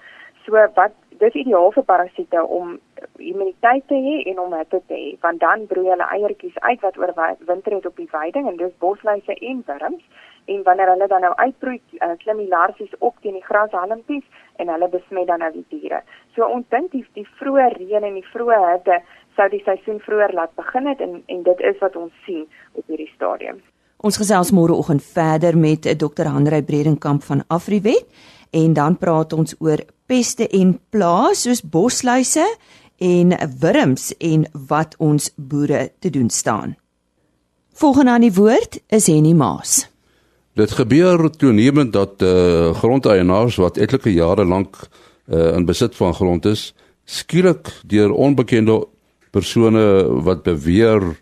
So 0.47 0.55
wat 0.79 0.93
dis 1.19 1.35
ideaal 1.35 1.73
vir 1.75 1.83
parasiete 1.83 2.39
om 2.57 2.77
immuniteit 3.19 3.83
te 3.91 3.97
hê 3.99 4.21
en 4.31 4.39
om 4.39 4.53
hitte 4.55 4.79
te 4.87 4.95
hê, 4.95 5.09
want 5.25 5.41
dan 5.41 5.65
broei 5.67 5.89
hulle 5.89 6.07
eiertjies 6.15 6.55
uit 6.69 6.85
wat 6.85 6.97
oor 7.01 7.11
winter 7.49 7.75
het 7.75 7.87
op 7.89 7.99
die 7.99 8.07
veiding 8.11 8.47
en 8.47 8.59
dis 8.61 8.71
bosluise 8.83 9.35
en 9.35 9.63
wurms 9.67 10.23
en 10.47 10.63
wanneer 10.63 10.93
hulle 10.93 11.07
dan 11.11 11.25
nou 11.25 11.33
uitbroei, 11.35 11.81
uh, 11.99 12.13
klim 12.21 12.39
die 12.39 12.47
larwes 12.47 12.93
op 13.03 13.17
teen 13.21 13.35
die 13.35 13.43
grashalmpies 13.43 14.23
en 14.63 14.71
hulle 14.71 14.87
besmet 14.93 15.27
dan 15.27 15.43
nou 15.43 15.51
die 15.51 15.65
diere. 15.73 15.99
So 16.35 16.47
ons 16.47 16.69
dink 16.71 16.93
die, 16.95 17.03
die 17.19 17.27
vroeë 17.41 17.73
reën 17.75 18.07
en 18.07 18.15
die 18.15 18.29
vroeë 18.31 18.61
hitte 18.69 19.01
sou 19.35 19.49
die 19.51 19.63
seisoen 19.65 19.99
vroeër 20.05 20.37
laat 20.37 20.55
begin 20.55 20.87
het 20.93 21.03
en 21.03 21.19
en 21.27 21.43
dit 21.49 21.65
is 21.73 21.83
wat 21.83 21.99
ons 21.99 22.23
sien 22.23 22.47
op 22.73 22.87
hierdie 22.87 23.11
stadium. 23.17 23.59
Ons 23.97 24.19
gesels 24.21 24.53
môreoggend 24.53 25.03
verder 25.03 25.57
met 25.57 25.89
Dr. 25.99 26.29
Hanrey 26.29 26.63
Bredenkamp 26.63 27.23
van 27.27 27.43
Afriwet 27.51 28.05
en 28.49 28.73
dan 28.73 28.97
praat 28.97 29.33
ons 29.33 29.55
oor 29.59 29.83
peste 30.05 30.47
en 30.47 30.79
plaae 30.89 31.35
soos 31.35 31.61
bosluise 31.61 32.45
en 32.97 33.35
wurms 33.59 34.13
en 34.17 34.47
wat 34.67 34.95
ons 34.97 35.29
boere 35.35 35.91
te 35.99 36.09
doen 36.09 36.29
staan. 36.29 36.75
Volgende 37.73 38.11
aan 38.11 38.25
die 38.25 38.33
woord 38.33 38.79
is 38.87 39.07
Henny 39.07 39.33
Maas. 39.33 39.85
Dit 40.57 40.71
gebeur 40.71 41.29
toenemend 41.29 41.93
dat 41.93 42.21
eh 42.21 42.27
uh, 42.27 42.73
grondeienaars 42.73 43.55
wat 43.55 43.77
etlike 43.77 44.13
jare 44.13 44.45
lank 44.45 44.75
eh 45.27 45.37
uh, 45.37 45.55
in 45.55 45.65
besit 45.65 45.95
van 45.95 46.13
grond 46.13 46.45
is, 46.45 46.73
skielik 47.05 47.81
deur 47.85 48.11
onbekende 48.11 48.87
persone 49.31 50.03
wat 50.23 50.43
beweer 50.43 51.21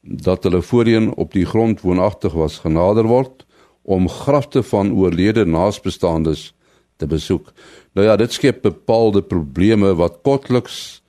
dat 0.00 0.42
hulle 0.42 0.62
voorheen 0.62 1.14
op 1.14 1.32
die 1.32 1.44
grond 1.44 1.80
woonagtig 1.80 2.32
was 2.32 2.58
genader 2.58 3.04
word 3.04 3.46
om 3.82 4.08
grafte 4.08 4.62
van 4.62 4.92
oorlede 4.92 5.44
naasbestaandes 5.44 6.54
te 6.96 7.06
besoek. 7.06 7.52
Nou 7.94 8.06
ja, 8.06 8.16
dit 8.16 8.32
skep 8.32 8.62
bepaalde 8.62 9.22
probleme 9.22 9.94
wat 9.94 10.20
kortliks 10.22 11.02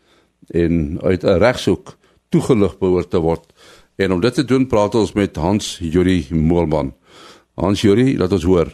en 0.47 0.99
uit 1.01 1.23
'n 1.23 1.39
regshoek 1.39 1.97
toegelig 2.29 2.77
behoort 2.77 3.09
te 3.09 3.19
word. 3.19 3.45
En 3.95 4.11
om 4.11 4.19
dit 4.19 4.33
te 4.33 4.45
doen, 4.45 4.67
praat 4.67 4.95
ons 4.95 5.13
met 5.13 5.35
Hans 5.35 5.79
Juri 5.81 6.27
Moelman. 6.31 6.93
Hans 7.53 7.81
Juri, 7.81 8.17
laat 8.17 8.31
ons 8.31 8.43
hoor. 8.43 8.69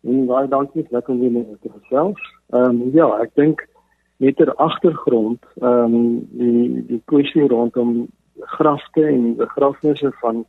Baie 0.00 0.48
dankie, 0.48 0.86
lekker 0.90 1.14
om 1.14 1.20
weer 1.20 1.58
te 1.60 1.70
gesels. 1.80 2.20
Ehm 2.50 2.80
um, 2.80 2.90
ja, 2.94 3.06
ek 3.22 3.34
dink 3.34 3.68
met 4.16 4.36
ter 4.36 4.54
agtergrond, 4.54 5.44
ehm 5.60 5.94
um, 5.94 6.28
die 6.30 6.84
die 6.86 7.02
kwessie 7.04 7.46
rondom 7.48 8.08
grafte 8.56 9.04
en 9.06 9.36
begrafnisse 9.36 10.10
van 10.20 10.44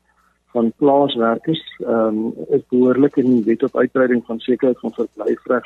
van 0.53 0.73
plaaswerkers 0.77 1.63
ehm 1.79 2.17
um, 2.17 2.33
is 2.57 2.65
behoorlik 2.69 3.15
in 3.21 3.29
die 3.35 3.43
wet 3.43 3.63
op 3.63 3.75
uitbreiding 3.75 4.25
van 4.25 4.39
sekerheid 4.39 4.79
van 4.79 4.93
verblyfreg 4.93 5.65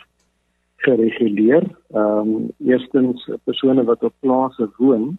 gereguleer. 0.87 1.63
Ehm 1.91 2.35
um, 2.35 2.51
eerstens 2.57 3.29
persone 3.43 3.83
wat 3.83 4.03
op 4.03 4.13
plase 4.19 4.69
woon 4.77 5.17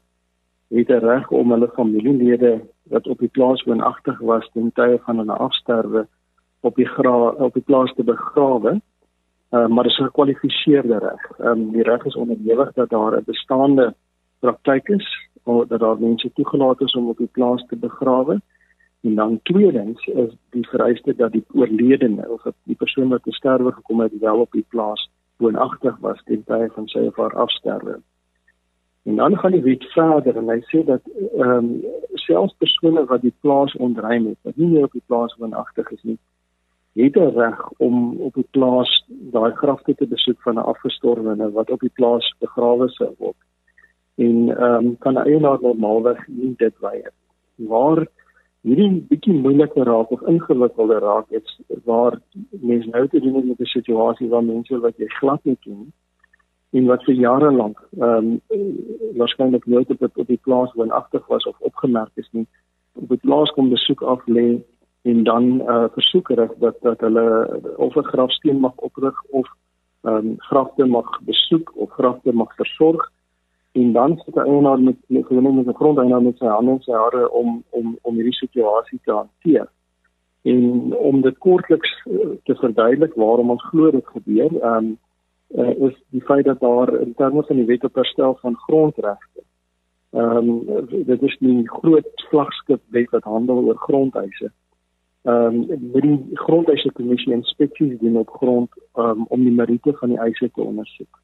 het 0.69 0.89
'n 0.89 1.05
reg 1.11 1.31
om 1.31 1.53
hulle 1.53 1.71
familielede 1.81 2.53
wat 2.83 3.07
op 3.07 3.19
die 3.19 3.35
plaas 3.37 3.65
woonagtig 3.65 4.19
was 4.19 4.51
ten 4.53 4.71
tye 4.75 4.99
van 5.05 5.19
hulle 5.19 5.37
afsterwe 5.49 6.07
op 6.61 6.75
die 6.77 6.89
gra 6.89 7.17
op 7.29 7.53
die 7.55 7.63
plaas 7.63 7.93
te 7.95 8.05
begrawe. 8.05 8.81
Ehm 9.51 9.63
uh, 9.63 9.69
maar 9.69 9.85
dit 9.85 9.93
is 9.93 9.99
'n 9.99 10.11
gekwalifiseerde 10.11 10.99
reg. 10.99 11.23
Ehm 11.39 11.49
um, 11.49 11.71
die 11.73 11.83
reg 11.83 12.05
is 12.05 12.17
onderhewig 12.17 12.73
dat 12.73 12.89
daar 12.89 13.17
'n 13.17 13.25
bestaande 13.25 13.95
praktyk 14.39 14.89
is 14.89 15.29
of 15.43 15.67
dat 15.67 15.81
daar 15.81 15.99
mense 15.99 16.33
toegelaat 16.33 16.81
is 16.81 16.95
om 16.95 17.09
op 17.09 17.19
die 17.19 17.33
plaas 17.33 17.67
te 17.67 17.77
begrawe. 17.77 18.41
En 19.01 19.15
dan 19.15 19.41
tweedens 19.43 20.07
is 20.07 20.35
die 20.51 20.69
vereiste 20.69 21.15
dat 21.17 21.33
die 21.33 21.45
oorledene 21.53 22.29
of 22.29 22.43
die 22.63 22.77
persoon 22.77 23.09
wat 23.09 23.23
te 23.23 23.33
sterwe 23.33 23.73
gekom 23.73 24.01
het 24.01 24.19
wel 24.19 24.41
op 24.41 24.53
die 24.53 24.67
plaas 24.69 25.11
woonagtig 25.37 25.99
was 25.99 26.23
ten 26.25 26.45
tye 26.45 26.71
van 26.75 26.89
sy 26.89 26.99
of 26.99 27.17
haar 27.17 27.37
afsterwe. 27.37 28.01
En 29.03 29.17
dan 29.17 29.39
gaan 29.39 29.55
die 29.55 29.63
wet 29.63 29.85
verder 29.93 30.37
en 30.37 30.49
hy 30.49 30.59
sê 30.71 30.83
dat 30.85 31.05
ehm 31.15 31.51
um, 31.51 31.69
selfs 32.15 32.55
persone 32.59 33.05
wat 33.09 33.23
die 33.23 33.35
plaas 33.41 33.77
ontruim 33.77 34.27
het, 34.27 34.39
wat 34.43 34.57
nie 34.57 34.69
meer 34.69 34.85
op 34.85 34.93
die 34.93 35.07
plaas 35.07 35.37
woonagtig 35.39 35.91
is 35.95 36.03
nie, 36.03 36.19
het 36.99 37.17
'n 37.17 37.33
reg 37.39 37.69
om 37.79 38.21
op 38.21 38.35
die 38.35 38.49
plaas 38.51 38.91
daai 39.09 39.53
grafte 39.53 39.95
te 39.95 40.07
besoek 40.07 40.43
van 40.43 40.55
'n 40.55 40.69
afgestorwene 40.73 41.51
wat 41.51 41.71
op 41.71 41.81
die 41.81 41.95
plaas 41.95 42.35
begrawe 42.39 42.89
sou 42.89 43.15
word. 43.19 43.41
En 44.17 44.37
ehm 44.57 44.75
um, 44.75 44.99
kan 44.99 45.15
'n 45.15 45.27
eienaar 45.27 45.59
normaalweg 45.61 46.27
nie 46.27 46.55
dit 46.57 46.79
weier. 46.81 47.13
Waar 47.55 48.07
hierdie 48.67 48.91
bietjie 49.11 49.35
moeiliker 49.35 49.87
raak 49.87 50.11
of 50.11 50.23
ingewikkelder 50.33 51.01
raak 51.01 51.31
is 51.31 51.61
waar 51.85 52.19
mense 52.51 52.91
nou 52.91 53.07
te 53.09 53.21
doen 53.21 53.35
het 53.35 53.45
met 53.45 53.61
'n 53.61 53.75
situasie 53.75 54.29
waar 54.29 54.45
mense 54.45 54.81
wat 54.81 54.97
jy 54.97 55.09
glad 55.21 55.45
nie 55.45 55.59
ken 55.61 55.93
en 56.73 56.87
wat 56.87 57.05
vir 57.05 57.15
jare 57.15 57.51
lank 57.53 57.79
ehm 58.01 58.41
um, 58.51 58.73
waarskynlik 59.17 59.67
nooit 59.67 59.91
op, 59.91 60.03
op 60.17 60.27
die 60.27 60.41
plaas 60.43 60.73
woonagtig 60.73 61.27
was 61.27 61.47
of 61.47 61.61
opgemerk 61.61 62.11
is 62.15 62.29
nie 62.33 62.47
op 62.93 63.09
die 63.09 63.23
plaas 63.27 63.51
kom 63.51 63.71
besoek 63.71 64.03
af 64.03 64.27
lê 64.27 64.61
en 65.03 65.25
dan 65.25 65.45
uh 65.61 65.89
versoek 65.95 66.29
rig 66.29 66.53
dat 66.59 66.77
dat 66.83 67.01
hulle 67.01 67.27
of 67.77 67.95
'n 67.97 68.11
grafsteen 68.13 68.61
mag 68.61 68.77
oprig 68.77 69.23
of 69.31 69.47
ehm 70.03 70.15
um, 70.15 70.35
grafte 70.39 70.85
mag 70.85 71.09
besoek 71.23 71.73
of 71.77 71.91
grafte 71.91 72.33
mag 72.33 72.55
versorg 72.55 73.13
en 73.79 73.93
dan 73.93 74.17
sit 74.25 74.35
die 74.35 74.45
eienaar 74.45 74.81
met 74.81 74.97
gewone 75.09 75.53
met 75.53 75.67
'n 75.67 75.81
grondeienaar 75.81 76.23
met 76.23 76.39
sy 76.39 76.47
hande 76.47 76.71
en 76.71 76.81
sy 76.87 76.93
hare 76.93 77.31
om 77.31 77.63
om 77.71 77.99
om 78.03 78.15
hierdie 78.15 78.41
situasie 78.43 79.01
te 79.05 79.13
hanteer. 79.13 79.69
En 80.43 80.95
om 80.97 81.21
dit 81.21 81.39
kortliks 81.39 81.93
uh, 82.07 82.29
te 82.45 82.55
verduidelik 82.55 83.15
waarom 83.15 83.51
ons 83.51 83.69
glo 83.71 83.91
dit 83.91 84.07
gebeur, 84.07 84.51
ehm 84.61 84.77
um, 84.77 84.99
uh, 85.55 85.89
is 85.89 85.97
die 86.11 86.23
feit 86.23 86.45
dat 86.45 86.61
daar 86.61 86.95
in 87.01 87.15
terme 87.15 87.43
van 87.43 87.57
die 87.57 87.67
wet 87.67 87.85
op 87.85 87.95
herstel 87.95 88.39
van 88.41 88.57
grondregte 88.57 89.43
ehm 90.11 90.49
um, 90.49 90.87
dit 90.89 91.23
is 91.23 91.37
die 91.39 91.69
groot 91.69 92.25
vlaggenskap 92.31 92.81
wet 92.97 93.11
wat 93.11 93.25
handel 93.25 93.65
oor 93.65 93.77
grondeise 93.77 94.51
ehm 95.23 95.59
um, 95.71 95.93
die 95.93 96.37
grondeise 96.45 96.93
kommissie 96.93 97.33
inspeksies 97.33 97.99
doen 97.99 98.17
op 98.17 98.31
grond 98.31 98.71
um, 98.95 99.27
om 99.29 99.43
die 99.45 99.53
meriete 99.53 99.93
van 100.01 100.09
die 100.09 100.19
eise 100.19 100.51
te 100.55 100.61
ondersoek. 100.61 101.21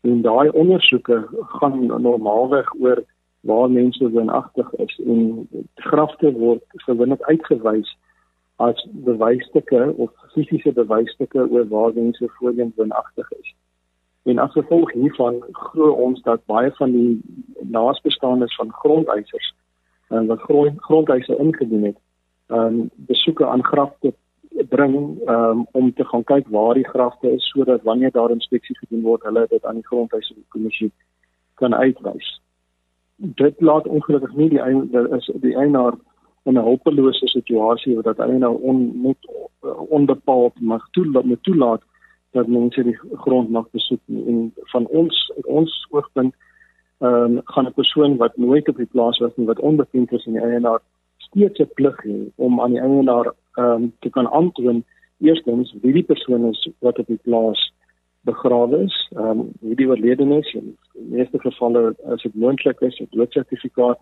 En 0.00 0.22
daai 0.22 0.48
ondersoeke 0.48 1.28
gaan 1.58 1.86
normaalweg 1.86 2.74
oor 2.80 3.04
waar 3.40 3.70
mense 3.70 4.10
woonagtig 4.10 4.72
is 4.72 5.00
en 5.06 5.48
grafte 5.74 6.32
word 6.32 6.62
gewoonlik 6.68 7.22
uitgewys 7.22 7.96
as 8.56 8.86
bewysstukke 8.90 9.94
of 9.96 10.10
fisiese 10.34 10.72
bewysstukke 10.72 11.46
oor 11.50 11.68
waar 11.68 11.92
mense 11.94 12.28
voorheen 12.28 12.72
woonagtig 12.76 13.30
is. 13.32 13.54
En 14.22 14.38
as 14.38 14.52
gevolg 14.52 14.92
hiervan 14.92 15.42
glo 15.52 15.90
ons 15.90 16.22
dat 16.22 16.44
baie 16.46 16.70
van 16.80 16.92
die 16.92 17.20
naasbestaandes 17.60 18.54
van 18.54 18.72
grondeisers 18.72 19.54
en 20.08 20.26
wat 20.26 20.40
grond, 20.40 20.80
grondeise 20.82 21.36
ingedien 21.36 21.84
het, 21.84 21.98
ehm 22.46 22.80
um, 22.80 22.90
besoeke 22.94 23.46
aan 23.46 23.64
grafte 23.64 24.14
bring 24.68 25.20
um, 25.28 25.66
om 25.72 25.92
te 25.94 26.04
gaan 26.04 26.24
kyk 26.24 26.48
waar 26.48 26.74
die 26.74 26.88
grafte 26.88 27.30
is 27.30 27.48
sodat 27.48 27.82
wanneer 27.82 28.10
daar 28.10 28.30
inspeksie 28.30 28.76
gedoen 28.78 29.02
word, 29.02 29.22
hulle 29.22 29.46
dit 29.48 29.64
aan 29.64 29.74
die 29.74 29.86
grondhuise 29.86 30.34
kommissie 30.48 30.92
kan 31.54 31.74
uitwys. 31.74 32.40
Dit 33.16 33.60
laat 33.60 33.86
ongelukkig 33.86 34.34
nie 34.34 34.48
die 34.48 34.62
is 35.16 35.30
die 35.42 35.56
eienaar 35.56 35.94
in 36.44 36.54
'n 36.54 36.64
hulpelose 36.64 37.26
situasie 37.26 37.94
waar 37.94 38.14
dat 38.14 38.18
eienaar 38.18 38.54
on, 38.54 39.02
net 39.02 39.16
uh, 39.62 39.90
onbepaald 39.90 40.60
mag 40.60 40.88
toelaat 40.90 41.24
met 41.24 41.42
toelaat 41.42 41.82
dat 42.30 42.46
mense 42.46 42.82
die 42.82 42.98
grond 43.12 43.50
mag 43.50 43.70
besoek 43.70 44.00
en 44.08 44.52
van 44.72 44.86
ons 44.86 45.32
ons 45.44 45.86
oogpunt 45.90 46.34
ehm 46.98 47.36
um, 47.36 47.40
gaan 47.44 47.66
'n 47.66 47.74
persoon 47.74 48.16
wat 48.16 48.36
nooit 48.36 48.68
op 48.68 48.76
die 48.76 48.92
plaas 48.94 49.18
was 49.18 49.36
nie 49.36 49.46
wat 49.46 49.60
onbekend 49.60 50.12
is 50.12 50.26
in 50.26 50.32
die 50.32 50.42
eienaar 50.42 50.80
steeds 51.28 51.60
'n 51.60 51.74
plig 51.74 51.98
hê 52.04 52.18
om 52.36 52.60
aan 52.60 52.72
die 52.72 52.80
eienaar 52.80 53.32
ehm 53.56 53.82
um, 53.82 53.92
te 54.00 54.10
kan 54.10 54.28
aantoon 54.28 54.84
eerstens 55.20 55.74
wie 55.82 55.92
die 55.92 56.02
persoon 56.02 56.48
is 56.48 56.68
wat 56.78 56.98
op 56.98 57.06
die 57.06 57.22
plaas 57.22 57.72
begrawe 58.20 58.82
is, 58.84 58.96
ehm 59.16 59.40
um, 59.40 59.52
wie 59.60 59.76
die 59.76 59.88
oorledene 59.88 60.38
is. 60.38 60.52
In 60.54 60.76
die 60.92 61.16
meeste 61.16 61.38
gevalle 61.38 61.94
as 62.06 62.22
dit 62.22 62.34
moontlik 62.34 62.80
is, 62.80 63.00
'n 63.00 63.08
doodsertifikaat 63.10 64.00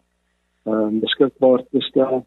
ehm 0.66 0.74
um, 0.74 1.00
beskikbaar 1.00 1.62
te 1.70 1.80
stel. 1.80 2.26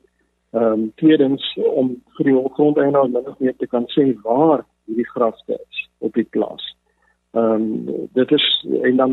Ehm 0.51 0.63
um, 0.63 0.91
tweedens 0.95 1.57
om 1.81 2.01
vir 2.17 2.25
die 2.25 2.49
grondeienaar 2.57 3.09
min 3.09 3.27
of 3.27 3.39
meer 3.39 3.55
te 3.55 3.67
kan 3.67 3.85
sê 3.95 4.13
waar 4.23 4.65
hierdie 4.85 5.09
grafte 5.13 5.53
is 5.53 5.89
op 5.97 6.13
die 6.13 6.29
plaas. 6.29 6.75
Ehm 7.31 7.53
um, 7.53 8.07
dit 8.13 8.31
is 8.31 8.65
en 8.81 8.95
dan 8.95 9.11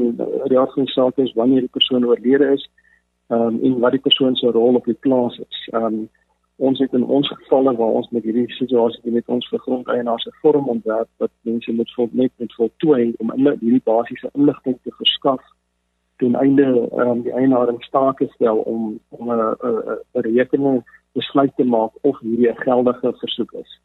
die 0.49 0.59
aardse 0.59 0.87
saak 0.87 1.19
is 1.19 1.33
wanneer 1.33 1.61
die 1.61 1.77
persoon 1.79 2.07
oorlede 2.07 2.53
is 2.53 2.71
um, 3.29 3.59
en 3.63 3.79
wat 3.79 3.91
die 3.91 4.01
persoon 4.01 4.37
se 4.37 4.47
rol 4.47 4.75
op 4.75 4.85
die 4.85 4.99
plaas 5.07 5.39
is. 5.39 5.69
Um, 5.73 6.09
ons 6.57 6.79
het 6.79 6.93
in 6.97 7.05
ons 7.05 7.29
gevalle 7.29 7.75
waar 7.77 7.99
ons 8.01 8.09
met 8.11 8.25
hierdie 8.25 8.49
situasie 8.57 9.13
met 9.13 9.29
ons 9.29 9.49
grondeienaars 9.53 10.27
'n 10.27 10.39
vorm 10.43 10.69
ontwerp 10.69 11.09
wat 11.17 11.31
mense 11.43 11.73
moet 11.73 11.93
vol 11.95 12.09
net 12.13 12.33
met 12.37 12.55
voltooi 12.55 13.15
om 13.19 13.33
in 13.33 13.59
hierdie 13.61 13.85
basiese 13.85 14.31
inligting 14.33 14.79
te 14.83 14.91
verskaf 14.97 15.43
ten 16.17 16.35
einde 16.35 16.89
um, 16.97 17.23
die 17.23 17.33
eienaar 17.33 17.69
in 17.69 17.81
staat 17.81 18.17
te 18.17 18.29
stel 18.35 18.57
om 18.57 18.99
om 19.09 19.31
'n 19.31 19.99
rekening 20.13 20.85
besluit 21.13 21.53
te 21.57 21.65
maak 21.65 21.93
of 22.03 22.21
hierdie 22.21 22.51
'n 22.51 22.63
geldige 22.69 23.13
versoek 23.13 23.53
is. 23.53 23.81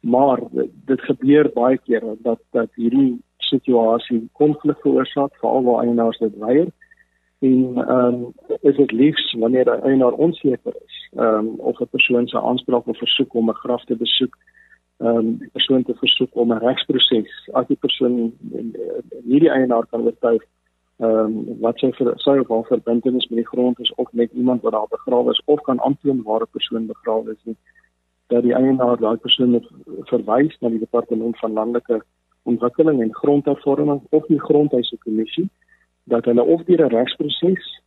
Maar 0.00 0.38
dit 0.84 1.00
gebeur 1.00 1.50
baie 1.54 1.78
keer 1.78 2.02
dat 2.18 2.40
dat 2.50 2.70
hierdie 2.74 3.20
situasie 3.38 4.28
konflik 4.32 4.78
veroorsaak 4.80 5.34
veral 5.40 5.62
waar 5.62 5.84
eienaars 5.84 6.18
dit 6.18 6.36
weier 6.38 6.68
en 7.42 7.72
ehm 7.76 8.14
um, 8.14 8.32
is 8.60 8.76
dit 8.76 8.92
liefs 8.92 9.32
wanneer 9.32 9.66
'n 9.66 9.82
eienaar 9.88 10.12
onseker 10.12 10.74
is 10.86 11.08
ehm 11.16 11.34
um, 11.34 11.54
of 11.58 11.80
'n 11.80 11.88
persoon 11.90 12.28
se 12.28 12.40
aanspraak 12.40 12.86
of 12.86 12.98
versoek 12.98 13.34
om 13.34 13.48
'n 13.48 13.62
graf 13.64 13.84
te 13.84 13.96
besoek 13.96 14.34
ehm 14.96 15.16
um, 15.16 15.36
die 15.38 15.50
persoon 15.52 15.82
te 15.82 15.94
versoek 15.94 16.36
om 16.36 16.52
'n 16.52 16.58
regsproses. 16.58 17.48
As 17.52 17.66
die 17.66 17.76
persoon 17.76 18.32
nie 19.22 19.40
die 19.40 19.50
eienaar 19.50 19.86
kan 19.86 20.02
oortuig 20.02 20.42
ehm 20.96 21.18
um, 21.18 21.58
wat 21.60 21.78
sy 21.78 21.90
vir 21.98 22.12
sy 22.16 22.36
of 22.38 22.48
haar 22.48 22.66
verbintenis 22.74 23.28
met 23.28 23.38
die 23.42 23.52
grond 23.52 23.80
is 23.80 23.94
of 23.94 24.12
met 24.12 24.32
iemand 24.32 24.62
wat 24.62 24.72
daar 24.72 24.90
begrawe 24.90 25.30
is 25.30 25.42
of 25.44 25.60
kan 25.60 25.80
aantoon 25.80 26.22
waar 26.22 26.42
'n 26.42 26.52
persoon 26.56 26.86
begrawe 26.86 27.30
is 27.30 27.44
nie 27.44 27.56
dat 28.26 28.42
die 28.42 28.54
eienaar 28.54 28.96
daai 29.00 29.16
persoon 29.16 29.50
moet 29.50 29.68
verwys 30.12 30.56
na 30.60 30.68
die 30.68 30.78
departement 30.78 31.38
van 31.38 31.52
landelike 31.52 32.02
ontwikkeling 32.42 33.02
en 33.02 33.14
grondhervorming 33.14 34.00
of 34.10 34.26
die 34.26 34.40
grondhuise 34.40 34.96
kommissie 34.98 35.48
dat 36.04 36.24
hulle 36.24 36.42
of 36.42 36.64
deur 36.64 36.84
'n 36.84 36.94
regsproses 36.94 37.82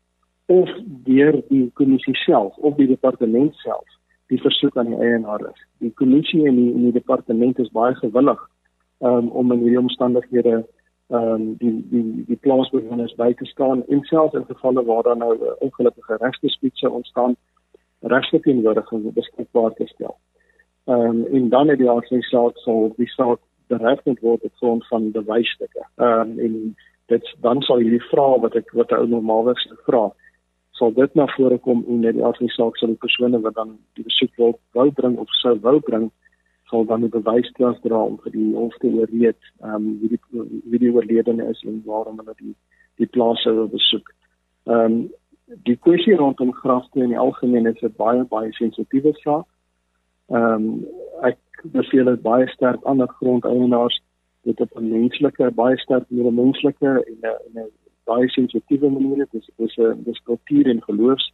of 0.45 0.69
deur 0.85 1.41
die 1.49 1.71
kommissie 1.73 2.15
self 2.15 2.57
of 2.57 2.75
die 2.75 2.87
departement 2.87 3.55
self 3.55 3.95
die 4.27 4.41
versoek 4.41 4.77
aan 4.77 4.89
die 4.89 4.99
eienaar 4.99 5.41
is. 5.41 5.61
Die 5.77 5.93
kommissie 5.93 6.47
en 6.47 6.55
die, 6.55 6.71
die 6.73 6.91
departement 6.91 7.59
is 7.59 7.69
baie 7.69 7.95
gewillig 7.95 8.41
um, 8.99 9.27
om 9.29 9.51
in 9.51 9.59
hierdie 9.59 9.79
omstandighede 9.79 10.65
ehm 11.13 11.31
um, 11.31 11.41
die 11.61 11.73
die 11.89 12.23
die 12.25 12.37
plaasbewoners 12.41 13.13
by 13.15 13.33
te 13.37 13.45
staan 13.45 13.83
en 13.93 13.99
selfs 14.09 14.33
in 14.33 14.45
gevalle 14.45 14.83
waar 14.85 15.03
daar 15.03 15.17
nou 15.17 15.35
'n 15.37 15.57
ongelukkige 15.59 16.17
regsdispuut 16.21 16.77
sou 16.77 16.91
ontstaan 16.91 17.35
regsteenwoordiging 18.01 19.13
beskikbaar 19.13 19.73
te 19.73 19.85
stel. 19.85 20.17
Ehm 20.85 20.99
um, 20.99 21.25
en 21.25 21.49
dan 21.49 21.67
het 21.69 21.77
die 21.77 21.89
aansien 21.89 22.21
saak 22.21 22.57
sal 22.57 22.93
die 22.97 23.09
saak 23.09 23.39
bereg 23.67 24.01
word 24.21 24.43
op 24.43 24.55
grond 24.55 24.87
van 24.87 25.11
bewysstukke. 25.11 25.85
Ehm 25.95 26.19
um, 26.19 26.39
en 26.39 26.75
dit 27.13 27.33
dan 27.41 27.61
sal 27.61 27.83
hierdie 27.83 28.07
vrae 28.11 28.39
wat 28.41 28.55
ek 28.55 28.71
wat 28.73 28.91
'n 28.91 29.01
ou 29.01 29.07
normaalweg 29.07 29.59
sou 29.59 29.77
vra 29.87 30.05
sal 30.77 30.91
dit 30.91 31.15
na 31.15 31.25
vore 31.37 31.57
kom 31.57 31.83
en 31.87 32.01
net 32.01 32.15
die 32.17 32.25
afsien 32.29 32.49
saak 32.49 32.77
sal 32.77 32.91
die 32.91 33.03
persone 33.05 33.39
wat 33.41 33.55
dan 33.55 33.77
die 33.95 34.03
besoek 34.03 34.33
wil 34.37 34.59
wou 34.77 34.91
bring 34.91 35.17
of 35.17 35.29
sou 35.41 35.55
wou 35.67 35.79
bring 35.79 36.11
sal 36.69 36.85
dan 36.85 37.05
die 37.05 37.13
bewysklas 37.13 37.77
dra 37.83 38.01
om 38.09 38.17
vir 38.23 38.31
die 38.35 38.53
hof 38.55 38.75
te 38.81 38.91
oorreed 38.91 39.51
ehm 39.63 39.75
um, 39.75 39.91
wie 40.01 40.09
die 40.15 40.21
wie 40.71 40.81
die 40.85 40.91
oorledene 40.91 41.49
is 41.53 41.61
en 41.63 41.81
waarom 41.85 42.19
hulle 42.21 42.35
die 42.41 42.55
die 43.01 43.09
plaas 43.17 43.43
sou 43.43 43.67
besoek. 43.77 44.11
Ehm 44.67 44.85
um, 44.85 44.97
die 45.69 45.77
kwessie 45.77 46.15
rondom 46.17 46.51
grafte 46.61 47.03
in 47.03 47.11
die 47.13 47.21
algemeen 47.21 47.67
is 47.71 47.83
'n 47.83 47.93
baie 47.97 48.23
baie 48.35 48.51
sensitiewe 48.59 49.13
saak. 49.21 49.47
Ehm 50.29 50.65
um, 50.65 50.85
ek 51.31 51.39
beveel 51.77 52.11
dit 52.11 52.21
baie 52.21 52.47
sterk 52.47 52.83
aan 52.85 52.97
dat 53.03 53.17
grondeienaars 53.19 54.01
dit 54.45 54.61
op 54.61 54.77
'n 54.77 54.89
menslike 54.89 55.51
baie 55.61 55.77
sterk 55.77 56.05
meer 56.07 56.33
menslike 56.33 56.91
en 57.09 57.19
'n 57.21 57.59
'n 57.59 57.69
baie 58.05 58.29
sensitiewe 58.29 58.89
manier 58.89 59.17
dit 59.17 59.41
is 59.41 59.49
dis 59.57 59.77
'n 59.77 60.03
dis 60.03 60.21
kultuur 60.29 60.69
en 60.73 60.81
geloofs 60.83 61.33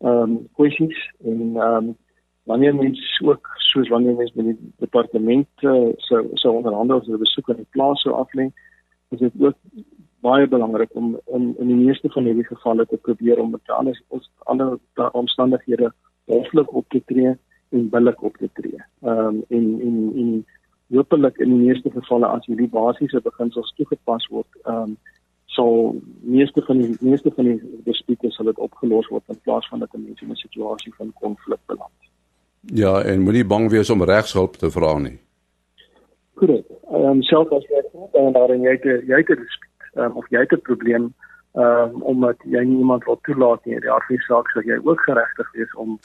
ehm 0.00 0.22
um, 0.22 0.48
kwessies 0.56 1.00
en 1.24 1.40
ehm 1.56 1.76
um, 1.76 1.96
wanneer 2.50 2.74
mense 2.74 3.24
ook 3.24 3.48
soos 3.56 3.88
wanneer 3.88 4.14
mense 4.14 4.32
met 4.36 4.46
die 4.46 4.72
departement 4.76 5.48
uh, 5.60 5.90
so 5.96 6.26
so 6.34 6.52
onderhandel 6.52 7.02
oor 7.08 7.18
besoek 7.18 7.50
aan 7.50 7.62
die 7.62 7.74
plaas 7.76 8.00
sou 8.02 8.14
aflê 8.14 8.46
is 9.10 9.18
dit 9.18 9.32
ook 9.38 9.56
baie 10.20 10.46
belangrik 10.48 10.94
om 10.94 11.18
in 11.36 11.54
in 11.58 11.66
die 11.66 11.80
meeste 11.86 12.10
van 12.14 12.24
hierdie 12.24 12.46
gevalle 12.46 12.86
te 12.86 12.96
probeer 12.96 13.40
om 13.42 13.50
met 13.50 13.70
alles 13.78 14.02
ons 14.08 14.30
ander 14.38 14.78
omstandighede 15.12 15.92
hoflik 16.24 16.74
op 16.74 16.88
te 16.88 17.02
tree 17.06 17.34
en 17.72 17.88
billik 17.88 18.22
op 18.22 18.36
te 18.36 18.50
tree. 18.52 18.82
Ehm 19.02 19.18
um, 19.26 19.44
en 19.48 19.66
en 19.86 19.96
en 20.22 20.46
hopelik 20.98 21.38
in 21.38 21.48
die 21.48 21.66
meeste 21.66 21.90
gevalle 21.90 22.26
as 22.26 22.46
hierdie 22.46 22.68
basiese 22.68 23.20
beginsels 23.20 23.74
toegepas 23.76 24.28
word, 24.30 24.62
ehm 24.64 24.82
um, 24.82 24.96
sal 25.52 26.00
meeste 26.24 26.62
van 26.64 26.78
die 26.80 26.94
meeste 27.00 27.30
van 27.36 27.44
die 27.44 27.58
dispute 27.84 28.30
sal 28.32 28.48
dit 28.48 28.60
opgelos 28.66 29.08
word 29.12 29.22
in 29.28 29.40
plaas 29.44 29.66
van 29.68 29.82
dat 29.82 29.92
mense 29.92 30.24
in 30.24 30.30
'n 30.30 30.44
situasie 30.44 30.94
van 30.96 31.12
konflik 31.20 31.60
beland. 31.66 31.98
Ja, 32.60 33.02
en 33.02 33.20
moenie 33.20 33.44
bang 33.44 33.70
wees 33.70 33.90
om 33.90 34.02
regshulp 34.02 34.56
te 34.56 34.70
vra 34.70 34.98
nie. 34.98 35.18
Korrek. 36.34 36.66
Ehm 36.90 37.04
um, 37.04 37.22
selfs 37.22 37.52
as 37.52 37.66
jy 37.68 37.82
dan 38.12 38.32
daar 38.32 38.50
en 38.50 38.62
jy 38.62 38.70
het 38.70 38.84
jy 38.84 39.20
'n 39.20 39.42
dispute 39.44 39.72
um, 39.94 40.16
of 40.16 40.26
jy 40.30 40.40
het 40.40 40.52
'n 40.52 40.60
probleem 40.60 41.14
ehm 41.52 41.94
um, 41.94 42.02
omdat 42.02 42.36
jy 42.44 42.62
nie 42.64 42.78
iemand 42.78 43.04
wil 43.04 43.18
toelaat 43.22 43.64
nie, 43.64 43.80
die 43.80 43.90
afsaak 43.90 44.48
sal 44.50 44.62
jy 44.62 44.78
ook 44.82 45.00
geregtig 45.00 45.52
wees 45.52 45.74
om 45.74 45.98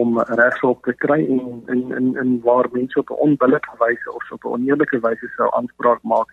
om 0.00 0.18
regshulp 0.40 0.82
te 0.84 0.92
kry 1.04 1.20
en 1.34 1.62
in 1.74 1.82
in 1.98 2.16
in 2.22 2.40
waar 2.46 2.68
mense 2.72 2.98
op 2.98 3.10
'n 3.10 3.22
onbillike 3.26 3.74
wyse 3.78 4.12
of 4.12 4.32
op 4.32 4.44
'n 4.44 4.54
oneerlike 4.56 5.00
wyse 5.06 5.28
sou 5.36 5.48
aanspraak 5.58 6.02
maak 6.02 6.28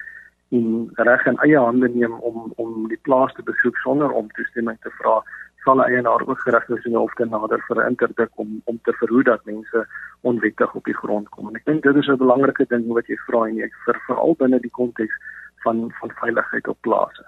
en 0.50 0.90
reg 0.96 1.26
in 1.26 1.38
eie 1.46 1.58
hande 1.58 1.90
neem 1.90 2.14
om 2.30 2.54
om 2.56 2.88
die 2.88 3.02
plaas 3.08 3.34
te 3.34 3.44
besoek 3.44 3.78
sonder 3.78 4.12
om 4.12 4.32
toestemming 4.38 4.78
te 4.82 4.92
vra 5.00 5.24
sal 5.64 5.78
'n 5.80 5.90
eienaar 5.94 6.28
ook 6.28 6.40
geregtig 6.40 6.82
sien 6.82 6.98
of 6.98 7.14
te 7.14 7.26
nader 7.26 7.64
vir 7.68 7.78
'n 7.78 7.90
interdik 7.90 8.32
om 8.36 8.62
om 8.64 8.80
te 8.84 8.94
verhoed 8.94 9.26
dat 9.26 9.46
mense 9.46 9.88
onwettig 10.22 10.76
op 10.76 10.86
die 10.86 11.00
grond 11.02 11.30
kom. 11.30 11.48
En 11.48 11.56
ek 11.56 11.66
dink 11.66 11.84
dit 11.84 11.96
is 11.96 12.08
'n 12.08 12.18
belangrike 12.18 12.66
ding 12.68 12.88
wat 12.88 13.08
jy 13.08 13.18
vra 13.28 13.46
en 13.48 13.62
ek 13.62 13.74
vir 13.86 14.02
veral 14.08 14.36
binne 14.38 14.60
die 14.60 14.76
konteks 14.80 15.16
van 15.64 15.92
van 16.00 16.12
veiligheid 16.22 16.68
op 16.68 16.78
plase. 16.82 17.24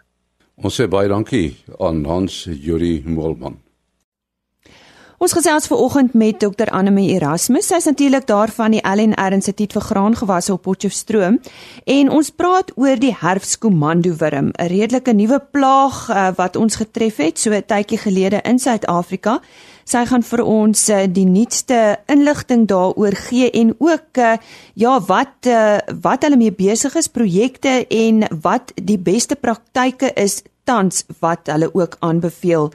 Ons 0.56 0.82
sê 0.82 0.88
baie 0.88 1.08
dankie 1.08 1.64
aan 1.80 2.06
Hans 2.06 2.44
Juri 2.44 3.04
Molman. 3.06 3.63
Ons 5.24 5.32
gesels 5.32 5.70
ver 5.72 5.80
oggend 5.80 6.16
met 6.20 6.36
Dr 6.42 6.68
Annelie 6.76 7.14
Erasmus. 7.16 7.70
Sy 7.70 7.78
is 7.80 7.86
natuurlik 7.88 8.26
daar 8.28 8.52
van 8.52 8.74
die 8.76 8.82
LNR 8.84 9.32
Instituut 9.38 9.72
vir 9.72 9.86
Graangewasse 9.86 10.52
op 10.52 10.66
Potchefstroom 10.66 11.38
en 11.94 12.10
ons 12.12 12.32
praat 12.36 12.74
oor 12.76 13.00
die 13.00 13.14
herfskomando 13.16 14.18
wurm, 14.20 14.52
'n 14.52 14.68
redelike 14.68 15.14
nuwe 15.16 15.40
plaag 15.40 16.10
uh, 16.10 16.28
wat 16.36 16.60
ons 16.60 16.76
getref 16.76 17.24
het 17.24 17.40
so 17.40 17.56
'n 17.56 17.64
tydjie 17.64 18.04
gelede 18.04 18.42
in 18.44 18.60
Suid-Afrika. 18.60 19.40
Sy 19.86 20.06
gaan 20.06 20.24
vir 20.24 20.44
ons 20.44 20.90
uh, 20.90 21.08
die 21.08 21.26
nuutste 21.26 22.00
inligting 22.08 22.68
daaroor 22.68 23.16
gee 23.16 23.52
en 23.52 23.76
ook 23.80 24.18
uh, 24.18 24.36
ja, 24.76 25.00
wat 25.00 25.48
uh, 25.48 25.78
wat 26.02 26.24
hulle 26.24 26.38
mee 26.38 26.52
besig 26.52 26.96
is, 26.96 27.08
projekte 27.08 27.88
en 27.88 28.28
wat 28.42 28.72
die 28.76 29.00
beste 29.00 29.36
praktyke 29.36 30.12
is 30.16 30.44
tans 30.64 31.06
wat 31.20 31.48
hulle 31.52 31.70
ook 31.74 31.98
aanbeveel. 32.00 32.72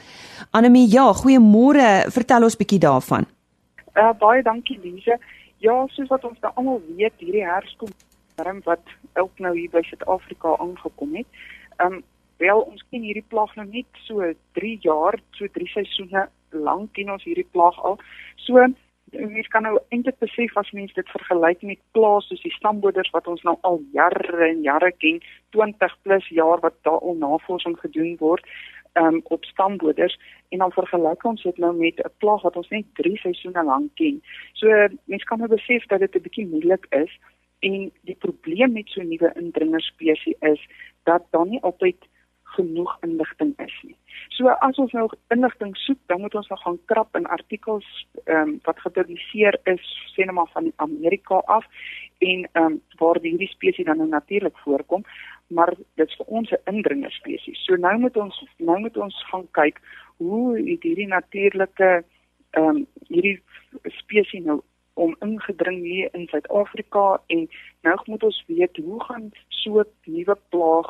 Anemie, 0.51 0.87
ja, 0.91 1.13
goeiemôre. 1.13 1.89
Vertel 2.15 2.43
ons 2.43 2.57
bietjie 2.57 2.81
daarvan. 2.83 3.27
Uh 3.95 4.13
baie 4.19 4.43
dankie 4.43 4.79
Lise. 4.83 5.19
Ja, 5.59 5.75
soos 5.95 6.09
wat 6.13 6.25
ons 6.25 6.39
nou 6.41 6.53
almal 6.55 6.83
weet, 6.97 7.17
hierdie 7.19 7.47
herfskom 7.47 7.91
warm 8.39 8.61
wat 8.65 8.85
ook 9.19 9.41
nou 9.43 9.57
hier 9.57 9.71
by 9.73 9.83
Suid-Afrika 9.83 10.55
aangekom 10.63 11.17
het. 11.19 11.27
Um 11.83 12.03
wel 12.39 12.61
ons 12.61 12.85
ken 12.91 13.03
hierdie 13.03 13.27
plaag 13.29 13.55
nou 13.59 13.67
net 13.67 14.03
so 14.07 14.23
3 14.59 14.77
jaar, 14.85 15.19
so 15.35 15.49
3 15.55 15.67
seisoene 15.73 16.29
lank 16.55 16.93
ken 16.95 17.11
ons 17.11 17.25
hierdie 17.27 17.49
plaag 17.53 17.79
al. 17.83 17.99
So 18.47 18.63
mens 19.13 19.49
kan 19.49 19.63
nou 19.63 19.79
eintlik 19.89 20.19
besef 20.19 20.57
as 20.57 20.71
mens 20.71 20.93
dit 20.95 21.09
vergelyk 21.09 21.63
met 21.63 21.81
plaas 21.93 22.27
soos 22.29 22.43
die 22.43 22.53
stamboders 22.53 23.11
wat 23.11 23.27
ons 23.27 23.43
nou 23.43 23.57
al 23.61 23.81
jare 23.93 24.49
en 24.49 24.63
jare 24.63 24.93
ken, 24.93 25.21
20 25.51 25.97
plus 26.03 26.29
jaar 26.29 26.61
wat 26.61 26.75
daar 26.83 27.01
al 27.01 27.15
navorsing 27.15 27.79
gedoen 27.81 28.17
word 28.21 28.45
um, 28.95 29.21
op 29.25 29.45
stamboders 29.45 30.19
en 30.49 30.59
dan 30.59 30.73
vergelyk 30.73 31.25
ons 31.25 31.43
dit 31.43 31.59
nou 31.59 31.73
met 31.77 31.99
'n 32.05 32.13
plaag 32.19 32.43
wat 32.43 32.57
ons 32.57 32.69
net 32.69 32.85
3 32.95 33.17
seisoene 33.17 33.65
lank 33.65 33.95
ken. 33.95 34.23
So 34.53 34.69
mense 35.05 35.27
kan 35.27 35.39
nou 35.39 35.49
besef 35.49 35.87
dat 35.87 36.01
dit 36.01 36.15
'n 36.15 36.23
bietjie 36.23 36.47
moeilik 36.47 36.87
is 36.91 37.19
en 37.61 37.93
die 38.03 38.17
probleem 38.19 38.73
met 38.73 38.89
so 38.89 39.01
'n 39.01 39.09
nuwe 39.09 39.33
indringerspesies 39.35 40.37
is 40.41 40.61
dat 41.05 41.23
daar 41.31 41.47
nie 41.47 41.63
altyd 41.63 41.97
genoeg 42.59 42.97
inligting 43.07 43.55
is 43.65 43.77
nie. 43.87 43.97
So 44.37 44.51
as 44.67 44.79
ons 44.83 44.93
nou 44.97 45.07
inligting 45.35 45.75
soek, 45.85 45.99
dan 46.11 46.21
moet 46.23 46.35
ons 46.39 46.51
nou 46.53 46.59
gaan 46.63 46.79
krap 46.91 47.17
in 47.19 47.27
artikels 47.39 47.89
ehm 48.25 48.43
um, 48.43 48.53
wat 48.67 48.83
gepubliseer 48.85 49.59
is, 49.73 49.89
sê 50.15 50.27
net 50.27 50.37
maar 50.37 50.51
van 50.55 50.73
Amerika 50.85 51.43
af 51.47 51.67
en 52.19 52.45
ehm 52.53 52.65
um, 52.65 52.81
waar 53.01 53.21
hierdie 53.23 53.51
spesies 53.55 53.87
dan 53.87 54.03
nou 54.03 54.09
natuurlik 54.09 54.59
voorkom, 54.65 55.05
maar 55.49 55.75
dit 55.75 56.07
is 56.09 56.19
vir 56.21 56.27
ons 56.41 56.51
'n 56.51 56.75
indringer 56.75 57.13
spesies. 57.13 57.65
So 57.67 57.77
nou 57.77 57.99
moet 57.99 58.17
ons 58.17 58.45
nou 58.59 58.79
moet 58.79 58.97
ons 58.97 59.25
gaan 59.31 59.47
kyk 59.61 59.81
hoe 60.17 60.59
hierdie 60.59 61.07
natuurlike 61.07 62.05
ehm 62.51 62.69
um, 62.69 62.87
hierdie 63.09 63.41
spesies 64.03 64.45
nou 64.45 64.61
om 64.99 65.17
ingedring 65.23 65.83
hier 65.83 66.09
in 66.13 66.27
Suid-Afrika 66.27 67.21
en 67.27 67.49
nou 67.87 67.97
moet 68.05 68.23
ons 68.23 68.45
weet 68.47 68.77
hoe 68.77 69.01
gaan 69.05 69.31
so 69.49 69.81
'n 69.81 69.87
nuwe 70.05 70.37
plaag 70.49 70.89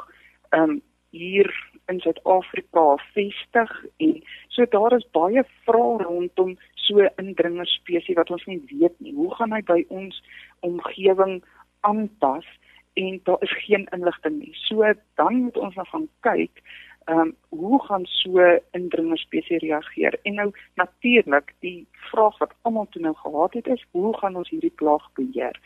ehm 0.51 0.63
um, 0.63 0.83
hier 1.11 1.49
in 1.87 2.01
Suid-Afrika 2.01 2.97
vestig 3.15 3.85
en 3.97 4.23
so 4.49 4.67
daar 4.71 4.97
is 4.97 5.07
baie 5.17 5.45
vrae 5.65 6.03
rondom 6.03 6.57
so 6.75 6.99
'n 7.01 7.11
indringerspesies 7.17 8.17
wat 8.17 8.31
ons 8.31 8.45
nie 8.45 8.63
weet 8.67 9.01
nie. 9.01 9.15
Hoe 9.15 9.35
gaan 9.35 9.53
hy 9.53 9.63
by 9.63 9.85
ons 9.89 10.23
omgewing 10.61 11.45
aanpas 11.81 12.47
en 12.95 13.21
daar 13.25 13.43
is 13.43 13.65
geen 13.65 13.89
inligting 13.93 14.39
nie. 14.39 14.55
So 14.55 14.93
dan 15.15 15.35
moet 15.43 15.57
ons 15.57 15.75
nou 15.75 15.87
gaan 15.87 16.09
kyk 16.21 16.63
ehm 17.09 17.19
um, 17.19 17.37
hoe 17.49 17.83
gaan 17.85 18.07
so 18.07 18.39
'n 18.39 18.61
indringerspesies 18.71 19.61
reageer? 19.61 20.19
En 20.23 20.35
nou 20.35 20.51
natuurlik 20.75 21.55
die 21.59 21.87
vraag 21.91 22.39
wat 22.39 22.55
almal 22.63 22.87
toe 22.91 23.03
nou 23.03 23.15
gehad 23.15 23.53
het 23.53 23.67
is, 23.67 23.87
hoe 23.91 24.19
gaan 24.19 24.37
ons 24.37 24.51
hierdie 24.51 24.75
plaag 24.75 25.13
beheer? 25.13 25.61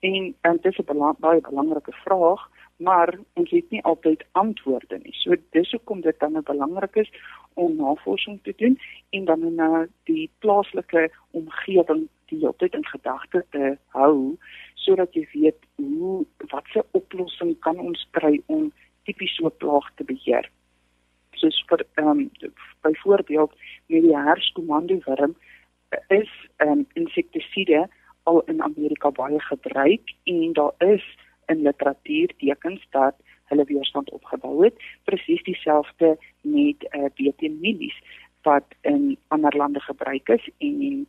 En 0.00 0.34
en 0.40 0.58
dit 0.62 0.72
is 0.72 0.78
'n 0.78 1.16
baie 1.18 1.40
belangrike 1.40 1.92
vraag 1.92 2.50
maar 2.76 3.18
ons 3.32 3.50
het 3.50 3.70
nie 3.70 3.82
altyd 3.82 4.24
antwoorde 4.32 4.98
nie. 5.02 5.14
So 5.16 5.34
dis 5.50 5.70
hoekom 5.70 6.00
dit 6.00 6.18
dan 6.18 6.40
belangrik 6.44 6.96
is 6.96 7.10
om 7.54 7.76
navorsing 7.76 8.38
te 8.42 8.52
doen 8.56 8.78
en 9.10 9.24
dan 9.24 9.54
na 9.54 9.86
die 10.04 10.30
plaaslike 10.38 11.08
omgewing 11.30 12.08
die 12.26 12.46
altyd 12.46 12.74
in 12.74 12.86
gedagte 12.86 13.44
te 13.50 13.76
hou 13.96 14.36
sodat 14.74 15.14
jy 15.14 15.24
weet 15.32 15.58
hoe 15.80 16.24
watse 16.52 16.84
oplossing 16.98 17.56
kan 17.64 17.78
ons 17.80 18.06
kry 18.18 18.36
om 18.46 18.72
tipies 19.08 19.34
so 19.36 19.46
'n 19.46 19.56
plaag 19.62 19.86
te 19.94 20.04
beheer. 20.04 20.50
Soos 21.32 21.64
vir 21.68 21.86
ehm 21.94 22.08
um, 22.08 22.30
byvoorbeeld 22.82 23.52
met 23.86 24.02
die 24.02 24.16
herskomando 24.16 24.98
wurm 25.06 25.36
is 26.08 26.30
'n 26.58 26.68
um, 26.68 26.86
insektiside 26.94 27.88
al 28.22 28.42
in 28.46 28.62
Amerika 28.62 29.10
baie 29.10 29.40
gebruik 29.40 30.14
en 30.24 30.52
daar 30.52 30.74
is 30.78 31.04
in 31.46 31.62
literatuur 31.62 32.34
tekens 32.36 32.86
dat 32.90 33.14
hulle 33.44 33.64
weerstand 33.64 34.10
opgebou 34.10 34.64
het 34.64 34.74
presies 35.04 35.42
dieselfde 35.42 36.16
met 36.40 36.88
uh, 36.90 37.04
eh, 37.14 37.50
mielies 37.60 37.98
wat 38.42 38.74
in 38.80 39.16
ander 39.28 39.56
lande 39.56 39.80
gebruik 39.80 40.28
is 40.28 40.48
en 40.58 41.06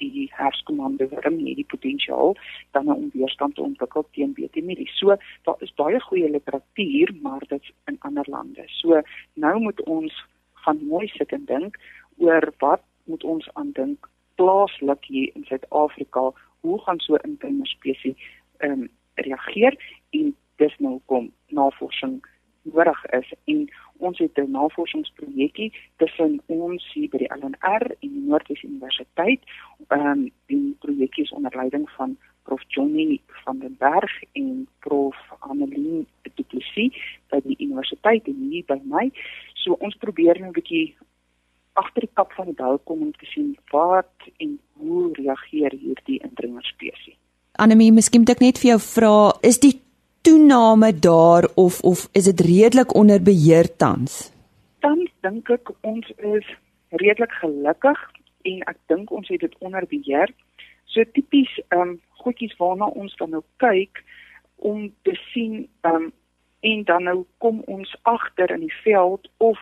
die 0.00 0.28
herskomande 0.32 1.08
wurm 1.08 1.38
het 1.46 1.58
die 1.60 1.68
potensiaal 1.68 2.34
dan 2.76 2.88
om 2.92 3.10
weerstand 3.12 3.54
te 3.54 3.62
ontwikkel 3.62 4.06
teen 4.12 4.32
BT 4.36 4.62
mielies. 4.64 4.96
So 4.98 5.16
daar 5.48 5.62
is 5.64 5.74
baie 5.74 6.00
goeie 6.00 6.30
literatuur, 6.30 7.14
maar 7.22 7.44
dit 7.48 7.72
in 7.84 7.96
ander 8.00 8.28
lande. 8.28 8.64
So 8.80 9.00
nou 9.34 9.54
moet 9.60 9.82
ons 9.82 10.24
gaan 10.64 10.82
mooi 10.84 11.08
sit 11.14 11.32
en 11.32 11.44
dink 11.44 11.78
oor 12.16 12.52
wat 12.58 12.82
moet 13.04 13.24
ons 13.24 13.48
aan 13.54 13.72
dink 13.72 14.08
plaaslik 14.36 15.04
hier 15.08 15.30
in 15.34 15.44
Suid-Afrika, 15.48 16.32
hoe 16.60 16.78
gaan 16.84 17.00
so 17.00 17.14
'n 17.14 17.28
interne 17.30 17.66
spesies 17.66 18.16
ehm 18.58 18.72
um, 18.72 18.88
reageer 19.28 19.76
en 20.18 20.32
dis 20.62 20.78
nou 20.78 21.00
kom 21.10 21.30
navorsing 21.48 22.20
nodig 22.66 23.04
is 23.18 23.32
en 23.44 23.66
ons 23.96 24.18
het 24.18 24.38
'n 24.38 24.50
navorsingsprojekkie 24.50 25.72
tussen 25.96 26.40
ons 26.46 26.92
hier 26.92 27.08
by 27.08 27.18
die 27.18 27.34
LNR 27.40 27.84
en 28.00 28.10
die 28.16 28.26
Noordwes 28.28 28.62
Universiteit. 28.62 29.40
Ehm 29.88 30.06
um, 30.06 30.30
die 30.46 30.76
projekkie 30.78 31.24
is 31.24 31.32
onder 31.32 31.56
leiding 31.56 31.90
van 31.90 32.16
Prof 32.42 32.62
Johnny 32.68 33.20
van 33.26 33.58
den 33.58 33.76
Berg 33.78 34.22
en 34.32 34.68
Prof 34.78 35.16
Annelien 35.38 36.06
Du 36.34 36.42
Plessis 36.42 36.94
by 37.30 37.40
die 37.44 37.56
universiteit 37.58 38.26
en 38.26 38.48
hier 38.50 38.64
by 38.66 38.80
my. 38.84 39.10
So 39.54 39.72
ons 39.72 39.96
probeer 39.96 40.38
nou 40.40 40.48
'n 40.48 40.58
bietjie 40.60 40.94
agter 41.72 42.00
die 42.00 42.14
kap 42.14 42.32
van 42.32 42.46
die 42.46 42.54
bou 42.54 42.78
kom 42.84 43.02
om 43.02 43.12
te 43.12 43.26
sien 43.26 43.56
wat 43.70 44.28
en 44.36 44.58
hoe 44.72 45.12
reageer 45.12 45.72
hierdie 45.72 46.20
indringerspesies. 46.28 47.15
Anemie, 47.56 47.92
miskien 47.92 48.20
moet 48.20 48.34
ek 48.34 48.42
net 48.44 48.58
vir 48.60 48.74
jou 48.74 48.80
vra, 48.84 49.16
is 49.40 49.56
die 49.62 49.78
toename 50.26 50.90
daar 50.92 51.46
of 51.56 51.78
of 51.88 52.04
is 52.12 52.26
dit 52.28 52.40
redelik 52.44 52.92
onder 52.94 53.22
beheer 53.22 53.68
tans? 53.80 54.26
Tans 54.84 55.08
dink 55.24 55.48
ek 55.54 55.72
ons 55.80 56.10
is 56.34 56.50
redelik 57.00 57.32
gelukkig 57.40 58.02
en 58.50 58.60
ek 58.72 58.76
dink 58.92 59.12
ons 59.14 59.30
het 59.32 59.40
dit 59.40 59.56
onder 59.64 59.86
beheer. 59.88 60.32
So 60.92 61.04
tipies 61.16 61.52
ehm 61.70 61.80
um, 61.80 61.96
goedjies 62.20 62.56
waarna 62.60 62.90
ons 62.98 63.14
dan 63.16 63.32
nou 63.32 63.42
kyk 63.62 64.02
om 64.56 64.90
te 65.08 65.16
sien 65.32 65.64
ehm 65.86 66.10
um, 66.10 66.12
en 66.66 66.84
dan 66.84 67.08
nou 67.08 67.18
kom 67.38 67.62
ons 67.70 67.96
agter 68.02 68.50
in 68.50 68.66
die 68.66 68.76
veld 68.82 69.28
of 69.38 69.60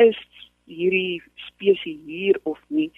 is 0.00 0.20
hierdie 0.64 1.20
spesies 1.50 2.00
hier 2.06 2.40
of 2.44 2.60
nie. 2.68 2.92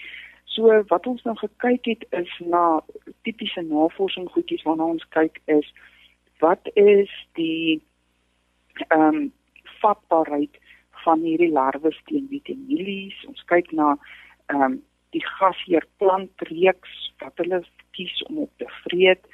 So 0.57 0.73
wat 0.89 1.07
ons 1.07 1.23
nou 1.29 1.35
gekyk 1.37 1.85
het 1.85 2.05
is 2.17 2.31
na 2.41 2.81
tipiese 3.29 3.61
navorsing 3.61 4.29
goedjies 4.33 4.65
waarna 4.65 4.89
ons 4.95 5.05
kyk 5.13 5.37
is 5.53 5.67
wat 6.41 6.71
is 6.81 7.13
die 7.37 7.83
ehm 8.89 9.09
um, 9.09 9.19
vatbaarheid 9.81 10.57
van 11.05 11.21
hierdie 11.21 11.53
larwes 11.53 11.99
teen 12.09 12.25
vitaminies. 12.33 13.19
Ons 13.29 13.43
kyk 13.53 13.69
na 13.77 13.93
ehm 14.53 14.63
um, 14.69 14.79
die 15.13 15.25
gasheer 15.27 15.85
plantreeks 16.01 16.95
wat 17.21 17.37
hulle 17.43 17.61
kies 17.97 18.17
om 18.31 18.41
op 18.47 18.53
te 18.63 18.69
vreet. 18.85 19.29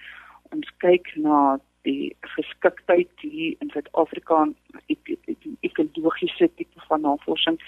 Ons 0.50 0.74
kyk 0.82 1.14
na 1.22 1.38
die 1.86 2.10
geskiktheid 2.34 3.14
hier 3.22 3.54
in 3.62 3.70
Suid-Afrika 3.70 4.44
ekologiese 5.70 6.50
tipe 6.58 6.84
van 6.90 7.06
navorsing 7.06 7.58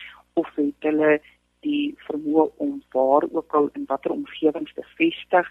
of 0.42 0.50
het 0.58 0.90
hulle 0.90 1.18
die 1.64 1.94
vermoë 2.06 2.50
om 2.62 2.78
waar 2.94 3.26
ook 3.30 3.56
al 3.58 3.70
in 3.78 3.88
watter 3.90 4.12
omgewings 4.14 4.74
te 4.74 4.86
vestig 4.98 5.50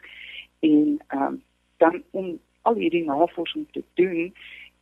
en 0.60 0.99
ehm 1.08 1.28
um, 1.28 1.41
dan 1.82 2.04
om 2.12 2.39
al 2.62 2.78
hierdie 2.80 3.04
navorsing 3.04 3.65
te 3.71 3.84
doen 3.99 4.34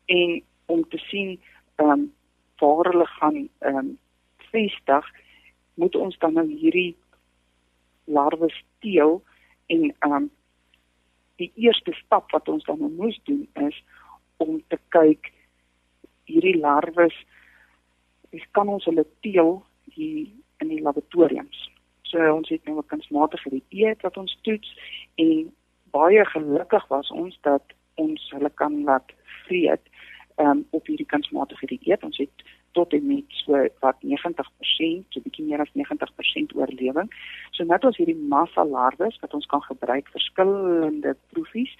en 0.05 0.41
om 0.65 0.83
te 0.89 0.97
sien 0.97 1.39
ehm 1.75 1.89
um, 1.89 2.11
waar 2.61 2.91
hulle 2.91 3.09
gaan 3.17 3.39
ehm 3.59 3.77
um, 3.77 3.97
vestig 4.51 5.07
moet 5.73 5.95
ons 5.95 6.17
dan 6.17 6.33
nou 6.33 6.47
hierdie 6.47 6.95
larwe 8.03 8.49
steel 8.49 9.21
en 9.65 9.95
um 10.05 10.29
die 11.41 11.51
eerste 11.55 11.93
stap 11.93 12.31
wat 12.31 12.49
ons 12.49 12.65
dan 12.67 12.79
nou 12.83 12.91
moes 12.91 13.19
doen 13.23 13.47
is 13.67 13.77
om 14.37 14.59
te 14.67 14.77
kyk 14.93 15.31
hierdie 16.29 16.57
larwes 16.59 17.15
kan 18.51 18.69
ons 18.71 18.85
hulle 18.85 19.05
teel 19.25 19.59
in 19.95 20.40
die 20.75 20.83
laboratoriums. 20.85 21.67
So 22.11 22.33
ons 22.35 22.49
het 22.49 22.63
nou 22.65 22.77
'n 22.77 22.91
kunsmatige 22.93 23.61
dieet 23.69 24.01
wat 24.01 24.17
ons 24.17 24.37
toets 24.41 24.69
en 25.15 25.51
baie 25.91 26.25
gelukkig 26.25 26.87
was 26.87 27.11
ons 27.11 27.37
dat 27.41 27.63
ons 27.95 28.29
hulle 28.29 28.49
kan 28.49 28.83
laat 28.83 29.11
vreet 29.47 29.85
um, 30.37 30.65
op 30.69 30.87
hierdie 30.87 31.05
kunsmatige 31.05 31.65
dieet. 31.65 32.03
Ons 32.03 32.17
het 32.17 32.43
tot 32.71 32.93
en 32.93 33.05
met 33.07 33.23
so 33.27 33.67
wat 33.79 33.97
90%, 34.03 35.07
so 35.09 35.19
bietjie 35.23 35.45
meer 35.45 35.59
as 35.59 35.71
90% 35.75 36.55
oorlewing. 36.55 37.09
So 37.51 37.63
net 37.63 37.85
ons 37.85 37.97
hierdie 37.97 38.15
massa 38.15 38.63
larwes 38.63 39.19
wat 39.19 39.33
ons 39.33 39.45
kan 39.45 39.61
gebruik 39.61 40.07
vir 40.07 40.19
verskillende 40.19 41.15
proefies 41.33 41.75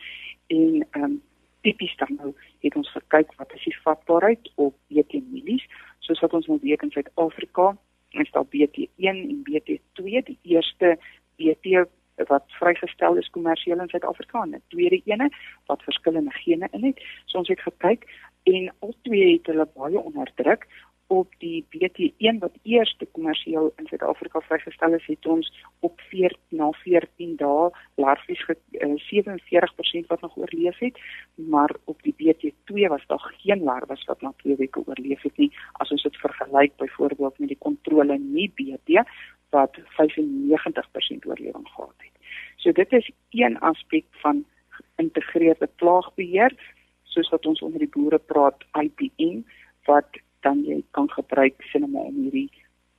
en 0.47 0.88
um, 0.91 1.21
tipies 1.62 1.95
dan 1.95 2.17
nou 2.17 2.34
het 2.60 2.75
ons 2.75 2.91
gekyk 2.91 3.34
wat 3.38 3.54
is 3.54 3.63
die 3.63 3.77
vatbaarheid 3.84 4.51
op 4.56 4.75
BT 4.89 5.21
mielies 5.30 5.65
soos 5.99 6.21
wat 6.23 6.34
ons 6.34 6.47
nou 6.49 6.58
weet 6.62 6.84
in 6.86 6.93
Suid-Afrika 6.93 7.71
is 8.12 8.32
daar 8.32 8.45
BT1 8.45 8.88
en 8.97 9.43
BT2 9.50 10.04
die 10.04 10.38
eerste 10.41 10.97
BT 11.36 11.88
wat 12.28 12.43
vrygestel 12.47 13.17
is 13.17 13.30
kommersieel 13.30 13.80
in 13.80 13.89
Suid-Afrika 13.89 14.41
en 14.43 14.52
die 14.52 14.62
tweede 14.67 15.02
ene 15.06 15.30
wat 15.65 15.84
verskillende 15.84 16.32
gene 16.32 16.67
in 16.71 16.84
het. 16.84 17.02
So 17.26 17.38
ons 17.38 17.50
het 17.50 17.62
gekyk 17.62 18.06
en 18.43 18.74
al 18.80 18.95
twee 19.02 19.34
het 19.34 19.45
hulle 19.45 19.67
baie 19.74 20.00
onderdruk 20.00 20.67
op 21.12 21.34
die 21.43 21.65
BT1 21.74 22.39
wat 22.39 22.56
eers 22.63 22.95
kommersieel 23.12 23.74
in 23.82 23.88
Suid-Afrika 23.89 24.39
vrygestel 24.47 24.93
is, 24.95 25.06
het 25.12 25.26
ons 25.28 25.50
op 25.84 26.00
14 26.10 26.38
na 26.56 26.69
14 26.84 27.36
dae 27.41 27.65
larfies 28.00 28.43
47% 28.47 30.08
wat 30.13 30.21
nog 30.21 30.38
oorleef 30.38 30.80
het, 30.80 31.00
maar 31.36 31.76
op 31.91 32.00
die 32.08 32.15
BT2 32.21 32.88
was 32.93 33.04
daar 33.12 33.26
geen 33.43 33.63
larwes 33.67 34.06
wat 34.08 34.21
na 34.21 34.32
2 34.43 34.56
weke 34.63 34.86
oorleef 34.86 35.21
het 35.28 35.38
nie, 35.38 35.52
as 35.84 35.91
ons 35.91 36.08
dit 36.08 36.21
vergelyk 36.24 36.78
byvoorbeeld 36.80 37.39
met 37.43 37.52
die 37.52 37.60
kontrole 37.67 38.17
nie 38.17 38.47
BT 38.56 39.04
wat 39.52 39.76
95% 40.00 41.28
oorlewing 41.28 41.67
gehad 41.76 41.97
het. 41.97 42.15
So 42.56 42.71
dit 42.71 42.91
is 42.93 43.12
een 43.36 43.60
aspek 43.60 44.06
van 44.24 44.45
geïntegreerde 44.80 45.67
plaagbeheer 45.76 46.56
soos 47.04 47.30
wat 47.36 47.45
ons 47.45 47.62
onder 47.62 47.84
die 47.84 47.91
boere 47.91 48.19
praat 48.32 48.63
IPM 48.80 49.41
wat 49.89 50.21
dan 50.41 50.63
jy 50.65 50.84
kan 50.91 51.10
gebruik 51.10 51.62
sinema 51.71 51.99
om 51.99 52.15
hierdie 52.15 52.49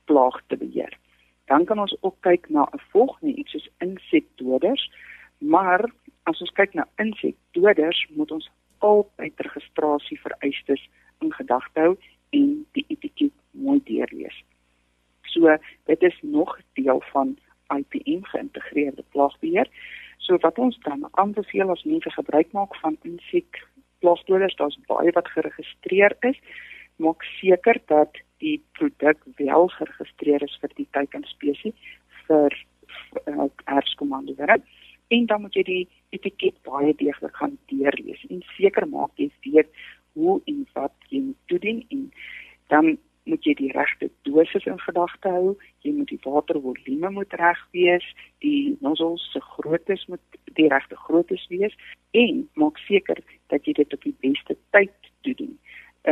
plaag 0.05 0.41
te 0.47 0.57
beheer. 0.57 0.97
Dan 1.51 1.65
kan 1.65 1.79
ons 1.79 1.95
ook 2.01 2.15
kyk 2.21 2.49
na 2.49 2.67
'n 2.71 2.81
volgende 2.91 3.33
iets 3.35 3.51
soos 3.51 3.69
insekdoders, 3.77 4.91
maar 5.37 5.91
as 6.23 6.41
ons 6.41 6.51
kyk 6.51 6.73
na 6.73 6.87
insekdoders, 6.97 8.07
moet 8.15 8.31
ons 8.31 8.49
altyd 8.77 9.33
registrasie 9.37 10.19
vereistes 10.19 10.89
in 11.19 11.33
gedagte 11.33 11.79
hou 11.79 11.97
en 12.29 12.65
die 12.71 12.85
etiket 12.87 13.33
mooi 13.51 13.79
deurlees. 13.83 14.43
So 15.21 15.57
dit 15.85 16.01
is 16.01 16.19
nog 16.21 16.59
deel 16.73 17.01
van 17.11 17.37
IPM 17.77 18.23
geïntegreerde 18.23 19.03
plaagbeheer. 19.11 19.69
So 20.17 20.37
wat 20.37 20.57
ons 20.57 20.77
dan 20.79 21.07
aanbeveel 21.11 21.71
as 21.71 21.83
mense 21.83 22.11
gebruik 22.11 22.51
maak 22.51 22.75
van 22.75 22.97
insek 23.01 23.63
plaasdoders, 23.99 24.55
daar's 24.55 24.79
baie 24.87 25.11
wat 25.11 25.27
geregistreer 25.27 26.15
is. 26.19 26.39
Maak 27.03 27.25
seker 27.39 27.79
dat 27.91 28.19
die 28.43 28.59
produk 28.77 29.19
wel 29.39 29.67
geregistreer 29.77 30.43
is 30.47 30.55
vir 30.61 30.71
die 30.77 30.87
teikenspesies 30.95 31.91
vir 32.27 32.55
uh, 33.27 33.47
werk. 34.37 34.63
En 35.07 35.25
dan 35.25 35.41
moet 35.41 35.55
jy 35.55 35.63
die 35.67 35.87
etiket 36.15 36.55
baie 36.65 36.93
deeglik 36.97 37.35
gaan 37.35 37.57
deurlees 37.71 38.23
en 38.29 38.41
seker 38.57 38.87
maak 38.89 39.11
jy 39.21 39.29
weet 39.45 39.69
hoe 40.17 40.39
en 40.49 40.63
wat 40.73 40.95
jy 41.09 41.19
moet 41.27 41.59
doen 41.63 41.83
en 41.89 42.05
dan 42.73 42.95
moet 43.29 43.45
jy 43.47 43.53
die 43.55 43.71
regte 43.71 44.09
dosis 44.27 44.65
in 44.67 44.79
gedagte 44.83 45.31
hou. 45.31 45.53
Jy 45.85 45.93
moet 45.95 46.09
die 46.11 46.19
watervolume 46.25 47.11
moet 47.15 47.35
reg 47.39 47.59
wees, 47.75 48.05
die 48.43 48.75
nozzles 48.83 49.23
se 49.31 49.39
grootte 49.53 49.95
moet 50.11 50.39
die 50.59 50.67
regte 50.71 50.97
grootte 51.05 51.39
wees 51.51 51.75
en 52.11 52.43
maak 52.59 52.77
seker 52.87 53.21
dat 53.53 53.65
jy 53.65 53.77
dit 53.79 53.93
op 53.95 54.03
die 54.03 54.15
beste 54.25 54.57
tyd 54.75 55.11
doen 55.27 55.55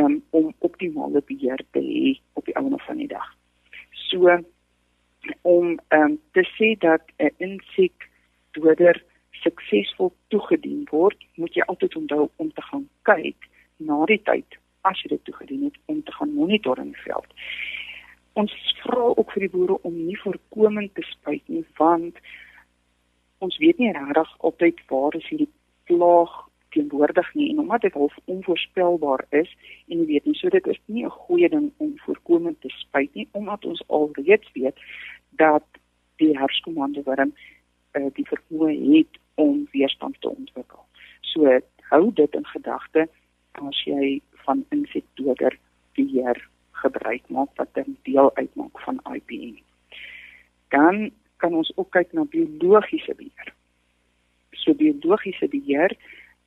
um, 0.00 0.22
om 0.30 0.52
optimale 0.82 1.22
beheer 1.26 1.62
te 1.70 1.80
hê 1.80 2.20
op 2.32 2.44
die 2.44 2.54
einde 2.54 2.78
van 2.78 2.96
die 2.96 3.08
dag. 3.08 3.36
So 3.90 4.42
om 5.42 5.78
um, 5.88 6.20
te 6.32 6.44
sê 6.58 6.78
dat 6.78 7.02
'n 7.18 7.30
insek 7.38 8.10
doder 8.50 9.02
suksesvol 9.30 10.12
toegedien 10.28 10.86
word, 10.90 11.18
moet 11.34 11.54
jy 11.54 11.62
altyd 11.62 11.96
onthou 11.96 12.30
om 12.36 12.52
te 12.52 12.62
gaan 12.62 12.88
kyk 13.02 13.48
na 13.76 14.04
die 14.06 14.22
tyd 14.22 14.58
as 14.82 15.02
jy 15.02 15.08
dit 15.08 15.24
toegedien 15.24 15.64
het 15.64 15.78
om 15.86 16.02
te 16.02 16.12
gaan 16.12 16.34
monitor 16.34 16.78
in 16.78 16.92
die 16.92 17.02
veld. 17.04 17.26
Ons 18.32 18.52
vra 18.82 19.14
ook 19.16 19.32
vir 19.32 19.40
die 19.40 19.50
boere 19.50 19.78
om 19.82 20.06
nie 20.06 20.18
voorkomend 20.18 20.94
te 20.94 21.02
spuit 21.02 21.42
nie 21.48 21.64
want 21.78 22.16
ons 23.38 23.58
weet 23.58 23.78
nie 23.78 23.92
regtig 23.92 24.36
altyd 24.38 24.80
waar 24.88 25.14
is 25.14 25.28
hierdie 25.28 25.52
plaag 25.84 26.51
teenwoordig 26.74 27.34
nie 27.34 27.50
en 27.52 27.62
omdat 27.64 27.86
dit 27.86 27.92
half 27.92 28.18
onvoorspelbaar 28.24 29.24
is 29.30 29.50
en 29.88 29.98
jy 29.98 30.06
weet 30.06 30.28
nie 30.28 30.38
so 30.40 30.48
dit 30.48 30.66
is 30.66 30.80
nie 30.86 31.04
'n 31.04 31.16
goeie 31.24 31.48
ding 31.48 31.70
om 31.76 31.92
voorkomend 32.04 32.60
te 32.60 32.68
spuit 32.68 33.14
nie 33.14 33.28
omdat 33.32 33.64
ons 33.64 33.82
alreeds 33.88 34.52
weet 34.52 34.78
dat 35.30 35.64
die 36.16 36.38
herskomando 36.38 37.02
worm 37.02 37.32
uh, 37.96 38.08
die 38.16 38.26
vermoë 38.28 38.76
het 38.96 39.18
om 39.34 39.66
weerstand 39.72 40.20
te 40.20 40.28
ontwikkel. 40.28 40.84
So 41.20 41.60
hou 41.90 42.04
dit 42.14 42.34
in 42.34 42.46
gedagte 42.46 43.08
as 43.60 43.82
jy 43.88 44.20
van 44.44 44.64
insekdoder 44.74 45.56
beheer 45.96 46.40
gebruik 46.82 47.28
maak 47.28 47.52
wat 47.60 47.78
'n 47.78 47.96
deel 48.02 48.30
uitmaak 48.34 48.80
van 48.86 49.00
IPM. 49.16 49.56
Dan 50.68 51.10
kan 51.36 51.54
ons 51.54 51.72
ook 51.76 51.90
kyk 51.90 52.12
na 52.12 52.24
biologiese 52.24 53.14
beheer. 53.14 53.54
So 54.50 54.74
biologiese 54.74 55.48
beheer 55.48 55.96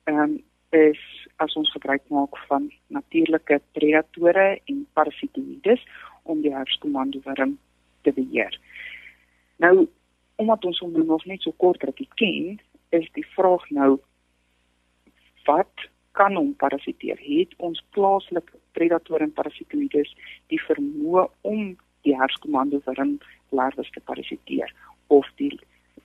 ehm 0.06 0.22
um, 0.22 0.36
is 0.74 1.00
as 1.36 1.54
ons 1.56 1.70
gebruik 1.72 2.02
maak 2.10 2.36
van 2.48 2.66
natuurlike 2.92 3.60
predatore 3.72 4.60
en 4.64 4.86
parasitoïdes 4.92 5.82
om 6.22 6.40
die 6.42 6.52
herfskomando 6.54 7.20
worm 7.24 7.58
te 8.02 8.12
beheer. 8.12 8.60
Nou 9.56 9.86
omdat 10.36 10.64
ons 10.64 10.78
hom 10.84 10.96
nog 11.06 11.24
net 11.24 11.42
so 11.42 11.52
kort 11.56 11.82
rukkie 11.82 12.08
ken, 12.20 12.58
is 12.92 13.06
die 13.16 13.24
vraag 13.36 13.64
nou 13.70 13.96
wat 15.46 15.86
kan 16.16 16.36
hom 16.36 16.52
parasiteer. 16.60 17.16
Het 17.20 17.54
ons 17.56 17.80
plaaslike 17.96 18.58
predatore 18.76 19.24
en 19.24 19.32
parasitoïdes 19.32 20.12
die 20.52 20.60
vermoë 20.66 21.26
om 21.48 21.72
die 22.04 22.16
herskomando 22.16 22.82
worm 22.84 23.16
larwes 23.56 23.90
te 23.94 24.02
parasiteer 24.04 24.72
of 25.06 25.28
die 25.40 25.52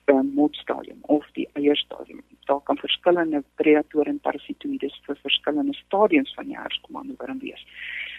moedstadium 0.06 0.98
of 1.02 1.26
die 1.32 1.48
eierstadium. 1.52 2.22
Daar 2.44 2.60
kan 2.62 2.76
verskillende 2.76 3.42
predatore 3.54 4.10
en 4.10 4.20
parasitoïdes 4.20 5.00
vir 5.06 5.18
verskillende 5.22 5.74
stadiums 5.74 6.34
van 6.34 6.46
die 6.46 6.58
herskomando 6.58 7.14
worm 7.18 7.38
wees. 7.38 7.66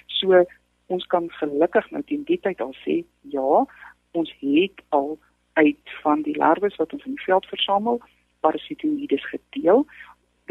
So 0.08 0.46
ons 0.88 1.06
kan 1.06 1.30
gelukkig 1.30 1.92
nou 1.92 2.04
teen 2.04 2.24
die 2.24 2.40
tyd 2.40 2.62
al 2.62 2.74
sê 2.84 3.04
ja, 3.22 3.66
ons 4.12 4.34
het 4.40 4.84
al 4.90 5.18
uit 5.54 5.96
van 6.02 6.22
die 6.22 6.36
larwes 6.38 6.76
wat 6.76 6.94
ons 6.94 7.06
in 7.06 7.16
die 7.16 7.26
veld 7.26 7.46
versamel 7.46 8.02
parasitoïdes 8.40 9.26
gedeel 9.30 9.86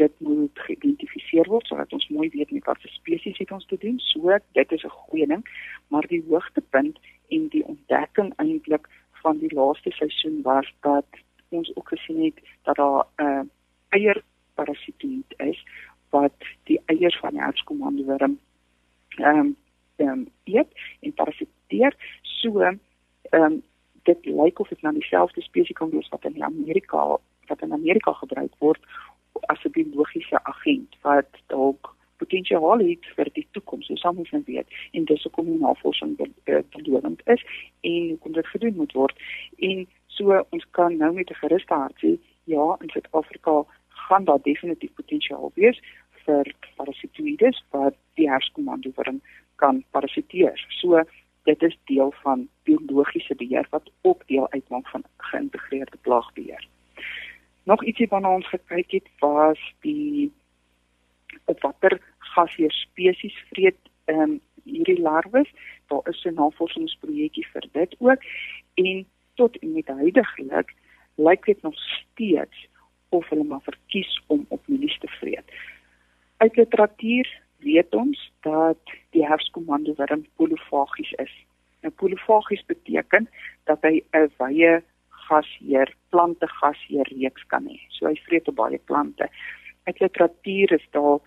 dit 0.01 0.13
moet 0.25 0.59
geïdentifiseer 0.65 1.49
word 1.51 1.67
sodat 1.69 1.93
ons 1.93 2.07
mooi 2.09 2.29
weet 2.33 2.51
met 2.51 2.65
watter 2.65 2.89
spesies 2.89 3.37
het 3.37 3.51
ons 3.53 3.65
te 3.69 3.77
doen. 3.77 3.99
So 3.99 4.37
dit 4.57 4.71
is 4.71 4.83
'n 4.83 4.89
goeie 4.89 5.27
ding, 5.27 5.43
maar 5.87 6.07
die 6.07 6.23
hoogtepunt 6.29 6.99
en 7.29 7.47
die 7.47 7.65
ontdekking 7.65 8.33
eintlik 8.37 8.89
van 9.23 9.37
die 9.37 9.53
laaste 9.53 9.91
seisoen 9.91 10.41
was 10.43 10.73
dat 10.79 11.05
ons 11.49 11.71
ook 11.75 11.87
gesien 11.95 12.23
het 12.23 12.39
dat 12.67 12.75
daar 12.75 13.05
'n 13.15 13.23
uh, 13.23 13.43
eierparasitoïd 13.89 15.33
is 15.37 15.65
wat 16.09 16.37
die 16.63 16.81
eiers 16.85 17.17
van 17.19 17.29
die 17.29 17.41
herfskomando 17.41 18.03
worm 18.03 18.39
ehm 19.17 19.39
um, 19.39 19.55
ehm 19.95 20.09
um, 20.09 20.27
eet 20.43 20.71
en 20.99 21.13
parasiteer. 21.13 21.93
So 22.21 22.59
ehm 22.59 22.77
um, 23.31 23.63
dit 24.03 24.25
lyk 24.25 24.59
of 24.59 24.67
dit 24.67 24.81
nou 24.81 24.93
dieselfde 24.93 25.41
spesies 25.41 25.77
kan 25.77 25.89
wees 25.89 26.09
wat 26.09 26.25
in 26.25 26.43
Amerika 26.43 27.17
wat 27.47 27.61
in 27.61 27.73
Amerika 27.73 28.13
gebruik 28.13 28.53
word 28.59 28.81
as 29.45 29.63
'n 29.63 29.71
biologiese 29.71 30.43
agent 30.43 30.95
wat 31.01 31.29
dalk 31.47 31.95
potensiaal 32.17 32.79
het 32.79 33.05
vir 33.15 33.29
die 33.33 33.47
toekoms, 33.51 33.87
so 33.87 33.95
soms 33.95 34.31
ons 34.31 34.45
weet 34.45 34.67
en 34.91 35.05
dis 35.05 35.23
hoekom 35.23 35.45
die 35.45 35.59
navorsing 35.59 36.15
bedoelend 36.45 37.21
is 37.25 37.45
en 37.81 38.09
hoekom 38.09 38.31
dit 38.31 38.47
gedoen 38.47 38.75
moet 38.75 38.93
word. 38.93 39.17
En 39.57 39.87
so 40.07 40.45
ons 40.49 40.65
kan 40.71 40.97
nou 40.97 41.13
met 41.13 41.29
'n 41.29 41.41
gerusde 41.41 41.73
hart 41.73 41.97
sê 42.03 42.17
ja, 42.43 42.77
in 42.81 42.89
Suid-Afrika 42.89 43.63
gaan 43.87 44.23
daar 44.23 44.41
definitief 44.41 44.93
potensiaal 44.93 45.51
wees 45.55 45.79
vir 46.25 46.55
parasitoïdes 46.75 47.63
wat 47.71 47.95
die 48.13 48.29
herskomando 48.29 48.91
worm 48.95 49.21
kan 49.55 49.83
parasiteer. 49.91 50.65
So 50.69 51.03
dit 51.43 51.63
is 51.63 51.77
deel 51.85 52.13
van 52.23 52.47
biologiese 52.63 53.35
beheer 53.35 53.67
wat 53.69 53.89
ook 54.01 54.27
deel 54.27 54.47
uitmaak 54.51 54.87
van 54.87 55.03
geïntegreerde 55.17 55.97
plaagbeheer. 56.01 56.67
Nog 57.63 57.83
ietsie 57.83 58.07
waarna 58.07 58.33
ons 58.35 58.47
gekyk 58.47 58.91
het 58.91 59.09
was 59.19 59.59
die 59.81 60.31
op 61.45 61.61
watter 61.61 62.01
gasheer 62.17 62.71
spesies 62.71 63.37
vreet 63.51 63.79
ehm 64.05 64.19
um, 64.19 64.41
hierdie 64.63 65.01
larwes. 65.01 65.49
Daar 65.87 66.07
is 66.09 66.23
'n 66.25 66.33
navorsingsprojekkie 66.33 67.47
vir 67.51 67.65
dit 67.71 67.95
ook 67.99 68.21
en 68.73 69.05
tot 69.35 69.57
en 69.57 69.71
met 69.73 69.87
huidigelik 69.87 70.73
lyk 71.15 71.45
dit 71.45 71.61
nog 71.61 71.75
steeds 71.75 72.67
of 73.09 73.29
hulle 73.29 73.43
maar 73.43 73.61
verkies 73.61 74.21
om 74.27 74.45
op 74.49 74.67
mielies 74.67 74.97
te 74.99 75.07
vreet. 75.07 75.51
Uit 76.37 76.55
literatuur 76.55 77.41
weet 77.57 77.95
ons 77.95 78.31
dat 78.41 78.93
die 79.09 79.25
herfskomando 79.25 79.93
wurm 79.95 80.25
polifagies 80.35 81.11
is. 81.11 81.45
Nou 81.81 81.93
polifagies 81.93 82.65
beteken 82.65 83.29
dat 83.63 83.81
hy 83.81 84.03
'n 84.11 84.31
wye 84.37 84.83
gasheer, 85.09 85.95
plante 86.09 86.47
gasheer 86.47 87.07
reeks 87.07 87.45
kan 87.47 87.67
hê. 87.67 87.79
So 87.89 88.07
hy 88.07 88.15
vreet 88.15 88.47
op 88.47 88.55
baie 88.55 88.79
plante. 88.85 89.29
Uit 89.83 89.99
literatuur 89.99 90.71
is 90.71 90.87
daar 90.91 91.19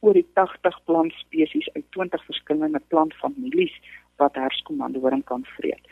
oor 0.00 0.16
die 0.16 0.26
80 0.34 0.84
plantspesies 0.84 1.72
uit 1.72 1.84
20 1.90 2.24
verskillende 2.24 2.80
plantfamilies 2.88 3.74
wat 4.16 4.34
herskomando 4.34 5.00
wurm 5.00 5.24
kan 5.24 5.44
vreet. 5.56 5.88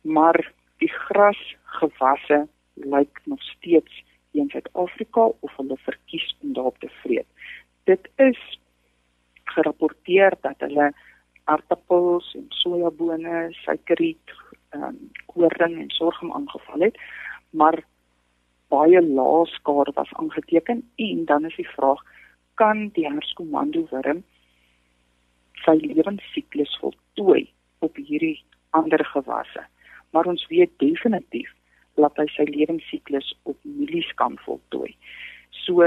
Maar 0.00 0.52
die 0.78 0.92
grasgewasse 0.92 2.46
lyk 2.74 3.20
nog 3.24 3.42
steeds 3.42 4.04
in 4.30 4.48
Suid-Afrika 4.48 5.28
of 5.40 5.56
hulle 5.56 5.76
verkies 5.76 6.36
om 6.42 6.52
daarop 6.52 6.78
te 6.78 6.90
vreet. 7.02 7.26
Dit 7.84 8.08
is 8.16 8.60
gerapporteer 9.44 10.36
dat 10.40 10.58
hulle 10.58 10.92
aardappels 11.44 12.34
en 12.34 12.46
sojabone, 12.48 13.48
suikerriet, 13.50 14.34
ehm 14.74 14.82
um, 14.82 14.96
koring 15.26 15.76
en 15.80 15.90
sorghum 15.90 16.32
aangeval 16.32 16.80
het, 16.88 16.98
maar 17.50 17.84
baie 18.72 19.00
lae 19.02 19.44
skade 19.46 19.92
was 19.94 20.12
aangeteken 20.20 20.82
en 20.96 21.24
dan 21.24 21.44
is 21.44 21.56
die 21.56 21.68
vraag 21.68 22.02
kan 22.54 22.88
die 22.96 23.06
herskomando 23.06 23.86
wurm 23.90 24.22
sy 25.64 25.76
lewensiklus 25.82 26.72
voltooi 26.80 27.46
op 27.84 27.96
hierdie 27.96 28.38
ander 28.76 29.04
gewasse. 29.12 29.62
Maar 30.10 30.28
ons 30.32 30.46
weet 30.52 30.72
definitief 30.82 31.52
dat 31.96 32.16
hy 32.20 32.26
sy 32.34 32.46
lewensiklus 32.50 33.32
op 33.48 33.56
mielies 33.64 34.08
kan 34.20 34.36
voltooi. 34.44 34.92
So 35.64 35.84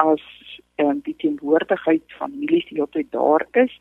as 0.00 0.24
um, 0.82 1.00
die 1.06 1.16
teenwoordigheid 1.22 2.16
van 2.18 2.34
mielies 2.38 2.66
die 2.70 2.80
altyd 2.82 3.10
daar 3.14 3.46
is, 3.64 3.72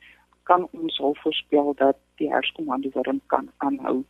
kan 0.50 0.68
ons 0.78 1.00
al 1.00 1.16
voorspel 1.22 1.74
dat 1.80 1.98
die 2.22 2.30
herskomando 2.32 2.92
wurm 2.96 3.22
kan 3.34 3.50
aanhou 3.58 4.02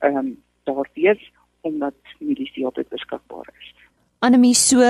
ehm 0.00 0.16
um, 0.16 0.34
daar 0.64 0.88
wees 0.96 1.20
omdat 1.60 1.94
mielies 2.20 2.52
die 2.56 2.64
altyd 2.64 2.88
beskikbaar 2.88 3.48
is. 3.60 3.72
Anemie 4.24 4.54
so 4.54 4.80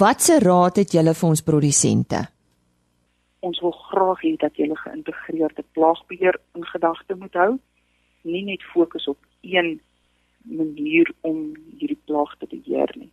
Watse 0.00 0.38
raad 0.40 0.78
het 0.80 0.94
julle 0.96 1.12
vir 1.12 1.28
ons 1.28 1.42
produsente? 1.44 2.20
Ons 3.44 3.58
wil 3.60 3.74
graag 3.90 4.20
hê 4.24 4.30
dat 4.40 4.56
julle 4.56 4.76
geïntegreerde 4.80 5.64
plaagbeheer 5.76 6.38
in 6.56 6.64
gedagte 6.64 7.16
moet 7.20 7.34
hou, 7.36 7.50
nie 8.24 8.40
net 8.46 8.62
fokus 8.72 9.04
op 9.12 9.18
een 9.44 9.74
manier 10.48 11.10
om 11.20 11.42
hierdie 11.80 11.98
plaag 12.08 12.32
te 12.38 12.48
beheer 12.48 12.94
nie. 12.96 13.10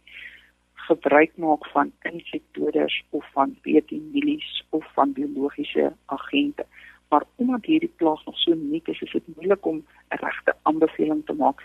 Gebruik 0.85 1.35
maak 1.35 1.67
van 1.73 1.91
insektedoders 2.07 2.95
of 3.09 3.27
van 3.33 3.57
betemilies 3.67 4.61
of 4.69 4.85
van 4.95 5.11
biologiese 5.17 5.89
agente. 6.05 6.63
Maar 7.11 7.25
omdat 7.35 7.67
hierdie 7.67 7.91
plaag 7.97 8.23
nog 8.25 8.39
so 8.45 8.55
uniek 8.55 8.87
is, 8.87 9.01
is 9.01 9.11
dit 9.17 9.27
moeilik 9.35 9.65
om 9.65 9.83
'n 9.83 10.23
regte 10.23 10.55
aanbeveling 10.63 11.25
te 11.25 11.33
maak. 11.33 11.59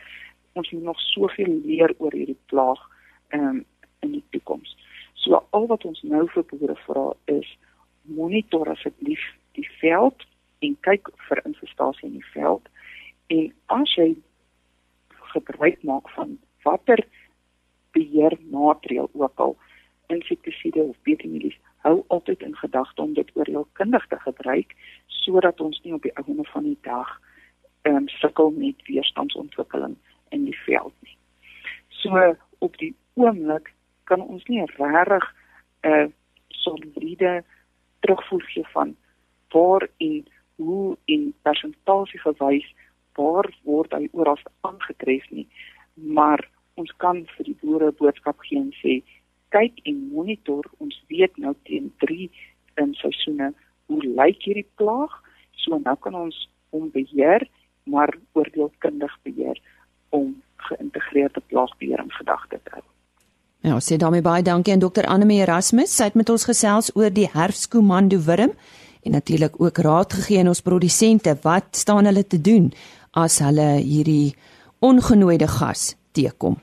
Ons 0.58 0.70
moet 0.70 0.82
nog 0.82 1.00
soveel 1.00 1.60
leer 1.62 1.94
oor 1.98 2.12
hierdie 2.12 2.42
plaag 2.50 2.82
um, 3.30 3.64
in 4.04 4.12
die 4.18 4.24
toekoms. 4.36 4.76
So 5.24 5.40
al 5.56 5.66
wat 5.72 5.84
ons 5.88 6.02
nou 6.04 6.26
vir 6.34 6.46
boere 6.52 6.76
vra 6.84 7.08
is 7.32 7.48
monitor 8.18 8.68
asseblief 8.70 9.24
die 9.58 9.68
veld 9.80 10.26
en 10.64 10.76
kyk 10.86 11.10
vir 11.28 11.42
infestasie 11.48 12.08
in 12.10 12.18
die 12.20 12.30
veld 12.32 12.68
en 13.32 13.52
as 13.76 13.94
jy 13.98 14.10
gebruik 15.34 15.82
maak 15.82 16.10
van 16.16 16.36
watter 16.66 17.00
beheermaatreël 17.96 19.08
ook 19.12 19.40
al 19.46 19.56
insektiside 20.12 20.82
of 20.82 20.96
betemilies 21.08 21.56
hou 21.84 22.04
altyd 22.16 22.42
in 22.42 22.56
gedagte 22.56 23.02
om 23.02 23.14
dit 23.14 23.30
oorheelkundig 23.34 24.06
te 24.08 24.18
gebruik 24.26 24.74
sodat 25.06 25.60
ons 25.60 25.80
nie 25.84 25.94
op 25.96 26.02
die 26.04 26.14
einde 26.20 26.44
van 26.52 26.68
die 26.68 26.78
dag 26.88 27.14
ehm 27.84 27.96
um, 28.04 28.08
sukkel 28.08 28.50
met 28.56 28.86
weerstandsontwikkeling 28.88 29.96
in 30.28 30.44
die 30.48 30.58
veld 30.64 30.94
nie. 31.04 31.16
So 31.88 32.36
op 32.64 32.78
die 32.80 32.94
oomblik 33.14 33.72
kan 34.04 34.20
ons 34.20 34.44
nie 34.48 34.64
regtig 34.76 35.24
'n 35.82 35.88
uh, 35.88 36.06
soliede 36.48 37.44
terugvoer 38.00 38.44
gee 38.52 38.66
van 38.72 38.96
waar 39.52 39.88
en 39.96 40.24
hoe 40.56 40.96
in 41.04 41.34
persentasie 41.42 42.20
gewys 42.20 42.66
waar 43.14 43.48
word 43.62 43.92
hy 43.92 44.08
oral 44.12 44.38
aangetref 44.60 45.26
nie. 45.30 45.46
Maar 45.94 46.42
ons 46.74 46.92
kan 46.96 47.22
vir 47.36 47.44
die 47.50 47.58
boere 47.62 47.92
boodskap 48.00 48.40
gee 48.46 48.58
en 48.58 48.72
sê 48.82 49.02
kyk 49.54 49.78
en 49.90 50.00
monitor 50.14 50.66
ons 50.78 50.96
weet 51.12 51.36
nou 51.38 51.54
teen 51.68 51.92
3 52.02 52.30
in 52.82 52.94
seisoene 53.02 53.52
hoe 53.86 54.02
lyk 54.02 54.42
hierdie 54.42 54.70
plaag? 54.80 55.12
So 55.62 55.78
nou 55.78 55.96
kan 56.06 56.18
ons 56.18 56.48
hom 56.74 56.90
beheer 56.96 57.46
maar 57.84 58.10
oordeelkundig 58.32 59.14
beheer 59.28 59.60
om 60.10 60.34
geïntegreerde 60.68 61.44
plaagbeheer 61.52 62.02
in 62.02 62.18
gedagte 62.18 62.58
te 62.64 62.76
hou 62.78 62.93
Ja, 63.64 63.78
sê 63.80 63.96
daarmee 63.96 64.20
baie 64.20 64.42
dankie 64.44 64.74
aan 64.74 64.82
dokter 64.82 65.06
Annelie 65.08 65.38
Erasmus. 65.40 65.94
Sy 65.96 66.10
het 66.10 66.16
met 66.20 66.28
ons 66.28 66.42
gesels 66.44 66.90
oor 66.98 67.08
die 67.08 67.30
herfskomando 67.32 68.18
wurm 68.26 68.50
en 69.04 69.14
natuurlik 69.16 69.56
ook 69.56 69.80
raad 69.80 70.12
gegee 70.12 70.42
aan 70.42 70.50
ons 70.52 70.60
produsente 70.60 71.32
wat 71.46 71.70
staan 71.72 72.04
hulle 72.04 72.26
te 72.28 72.36
doen 72.36 72.66
as 73.16 73.38
hulle 73.40 73.78
hierdie 73.80 74.34
ongenooide 74.84 75.48
gas 75.48 75.94
teekom. 76.12 76.58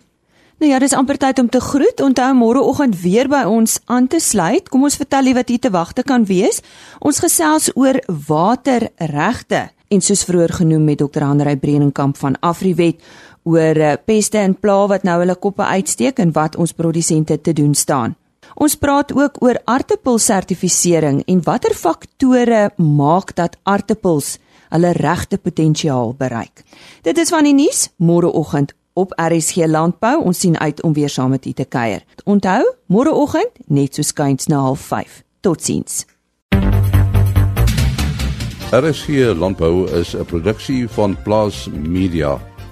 Nou 0.62 0.70
ja, 0.70 0.78
dis 0.78 0.94
amper 0.94 1.18
tyd 1.18 1.42
om 1.42 1.50
te 1.50 1.64
groet. 1.72 2.06
Onthou 2.06 2.36
môreoggend 2.38 3.00
weer 3.02 3.26
by 3.26 3.48
ons 3.50 3.80
aan 3.90 4.06
te 4.06 4.20
sluit. 4.22 4.70
Kom 4.70 4.86
ons 4.86 5.00
vertel 5.02 5.32
jy 5.32 5.34
wat 5.40 5.50
hier 5.50 5.64
te 5.64 5.74
wagte 5.74 6.06
kan 6.06 6.30
wees. 6.30 6.62
Ons 7.02 7.24
gesels 7.26 7.72
oor 7.74 7.98
waterregte 8.28 9.72
en 9.92 10.06
soos 10.06 10.22
vroeër 10.30 10.54
genoem 10.62 10.86
met 10.86 11.02
dokter 11.02 11.26
Hanrey 11.26 11.58
Breenkamp 11.58 12.22
van 12.22 12.38
Afriwet 12.40 13.02
oor 13.44 13.78
eh, 13.78 13.98
peste 14.06 14.38
en 14.38 14.56
pla 14.56 14.88
wat 14.88 15.04
nou 15.04 15.20
hulle 15.20 15.36
koppe 15.36 15.64
uitsteek 15.64 16.20
en 16.20 16.32
wat 16.36 16.56
ons 16.56 16.74
produsente 16.74 17.42
te 17.42 17.54
doen 17.54 17.74
staan. 17.76 18.16
Ons 18.56 18.76
praat 18.76 19.14
ook 19.16 19.40
oor 19.44 19.60
aartappelsertifisering 19.66 21.24
en 21.26 21.44
watter 21.44 21.74
faktore 21.74 22.70
maak 22.78 23.36
dat 23.36 23.58
aartappels 23.64 24.38
hulle 24.72 24.92
regte 24.92 25.38
potensiaal 25.38 26.14
bereik. 26.18 26.64
Dit 27.02 27.18
is 27.18 27.30
van 27.30 27.48
die 27.48 27.56
nuus 27.56 27.90
môreoggend 27.98 28.76
op 28.94 29.14
RSG 29.16 29.68
Landbou. 29.68 30.20
Ons 30.24 30.40
sien 30.40 30.58
uit 30.60 30.84
om 30.84 30.94
weer 30.94 31.10
saam 31.10 31.30
met 31.30 31.46
u 31.46 31.52
te 31.52 31.66
kuier. 31.66 32.04
Onthou, 32.24 32.64
môreoggend 32.86 33.52
net 33.68 33.96
so 33.96 34.02
skuins 34.02 34.48
na 34.48 34.74
05:30. 34.76 35.24
Totsiens. 35.42 36.06
RSG 38.72 39.36
Landbou 39.36 39.90
is 40.00 40.16
'n 40.16 40.26
produksie 40.26 40.88
van 40.88 41.18
Plaas 41.24 41.70
Media. 41.72 42.51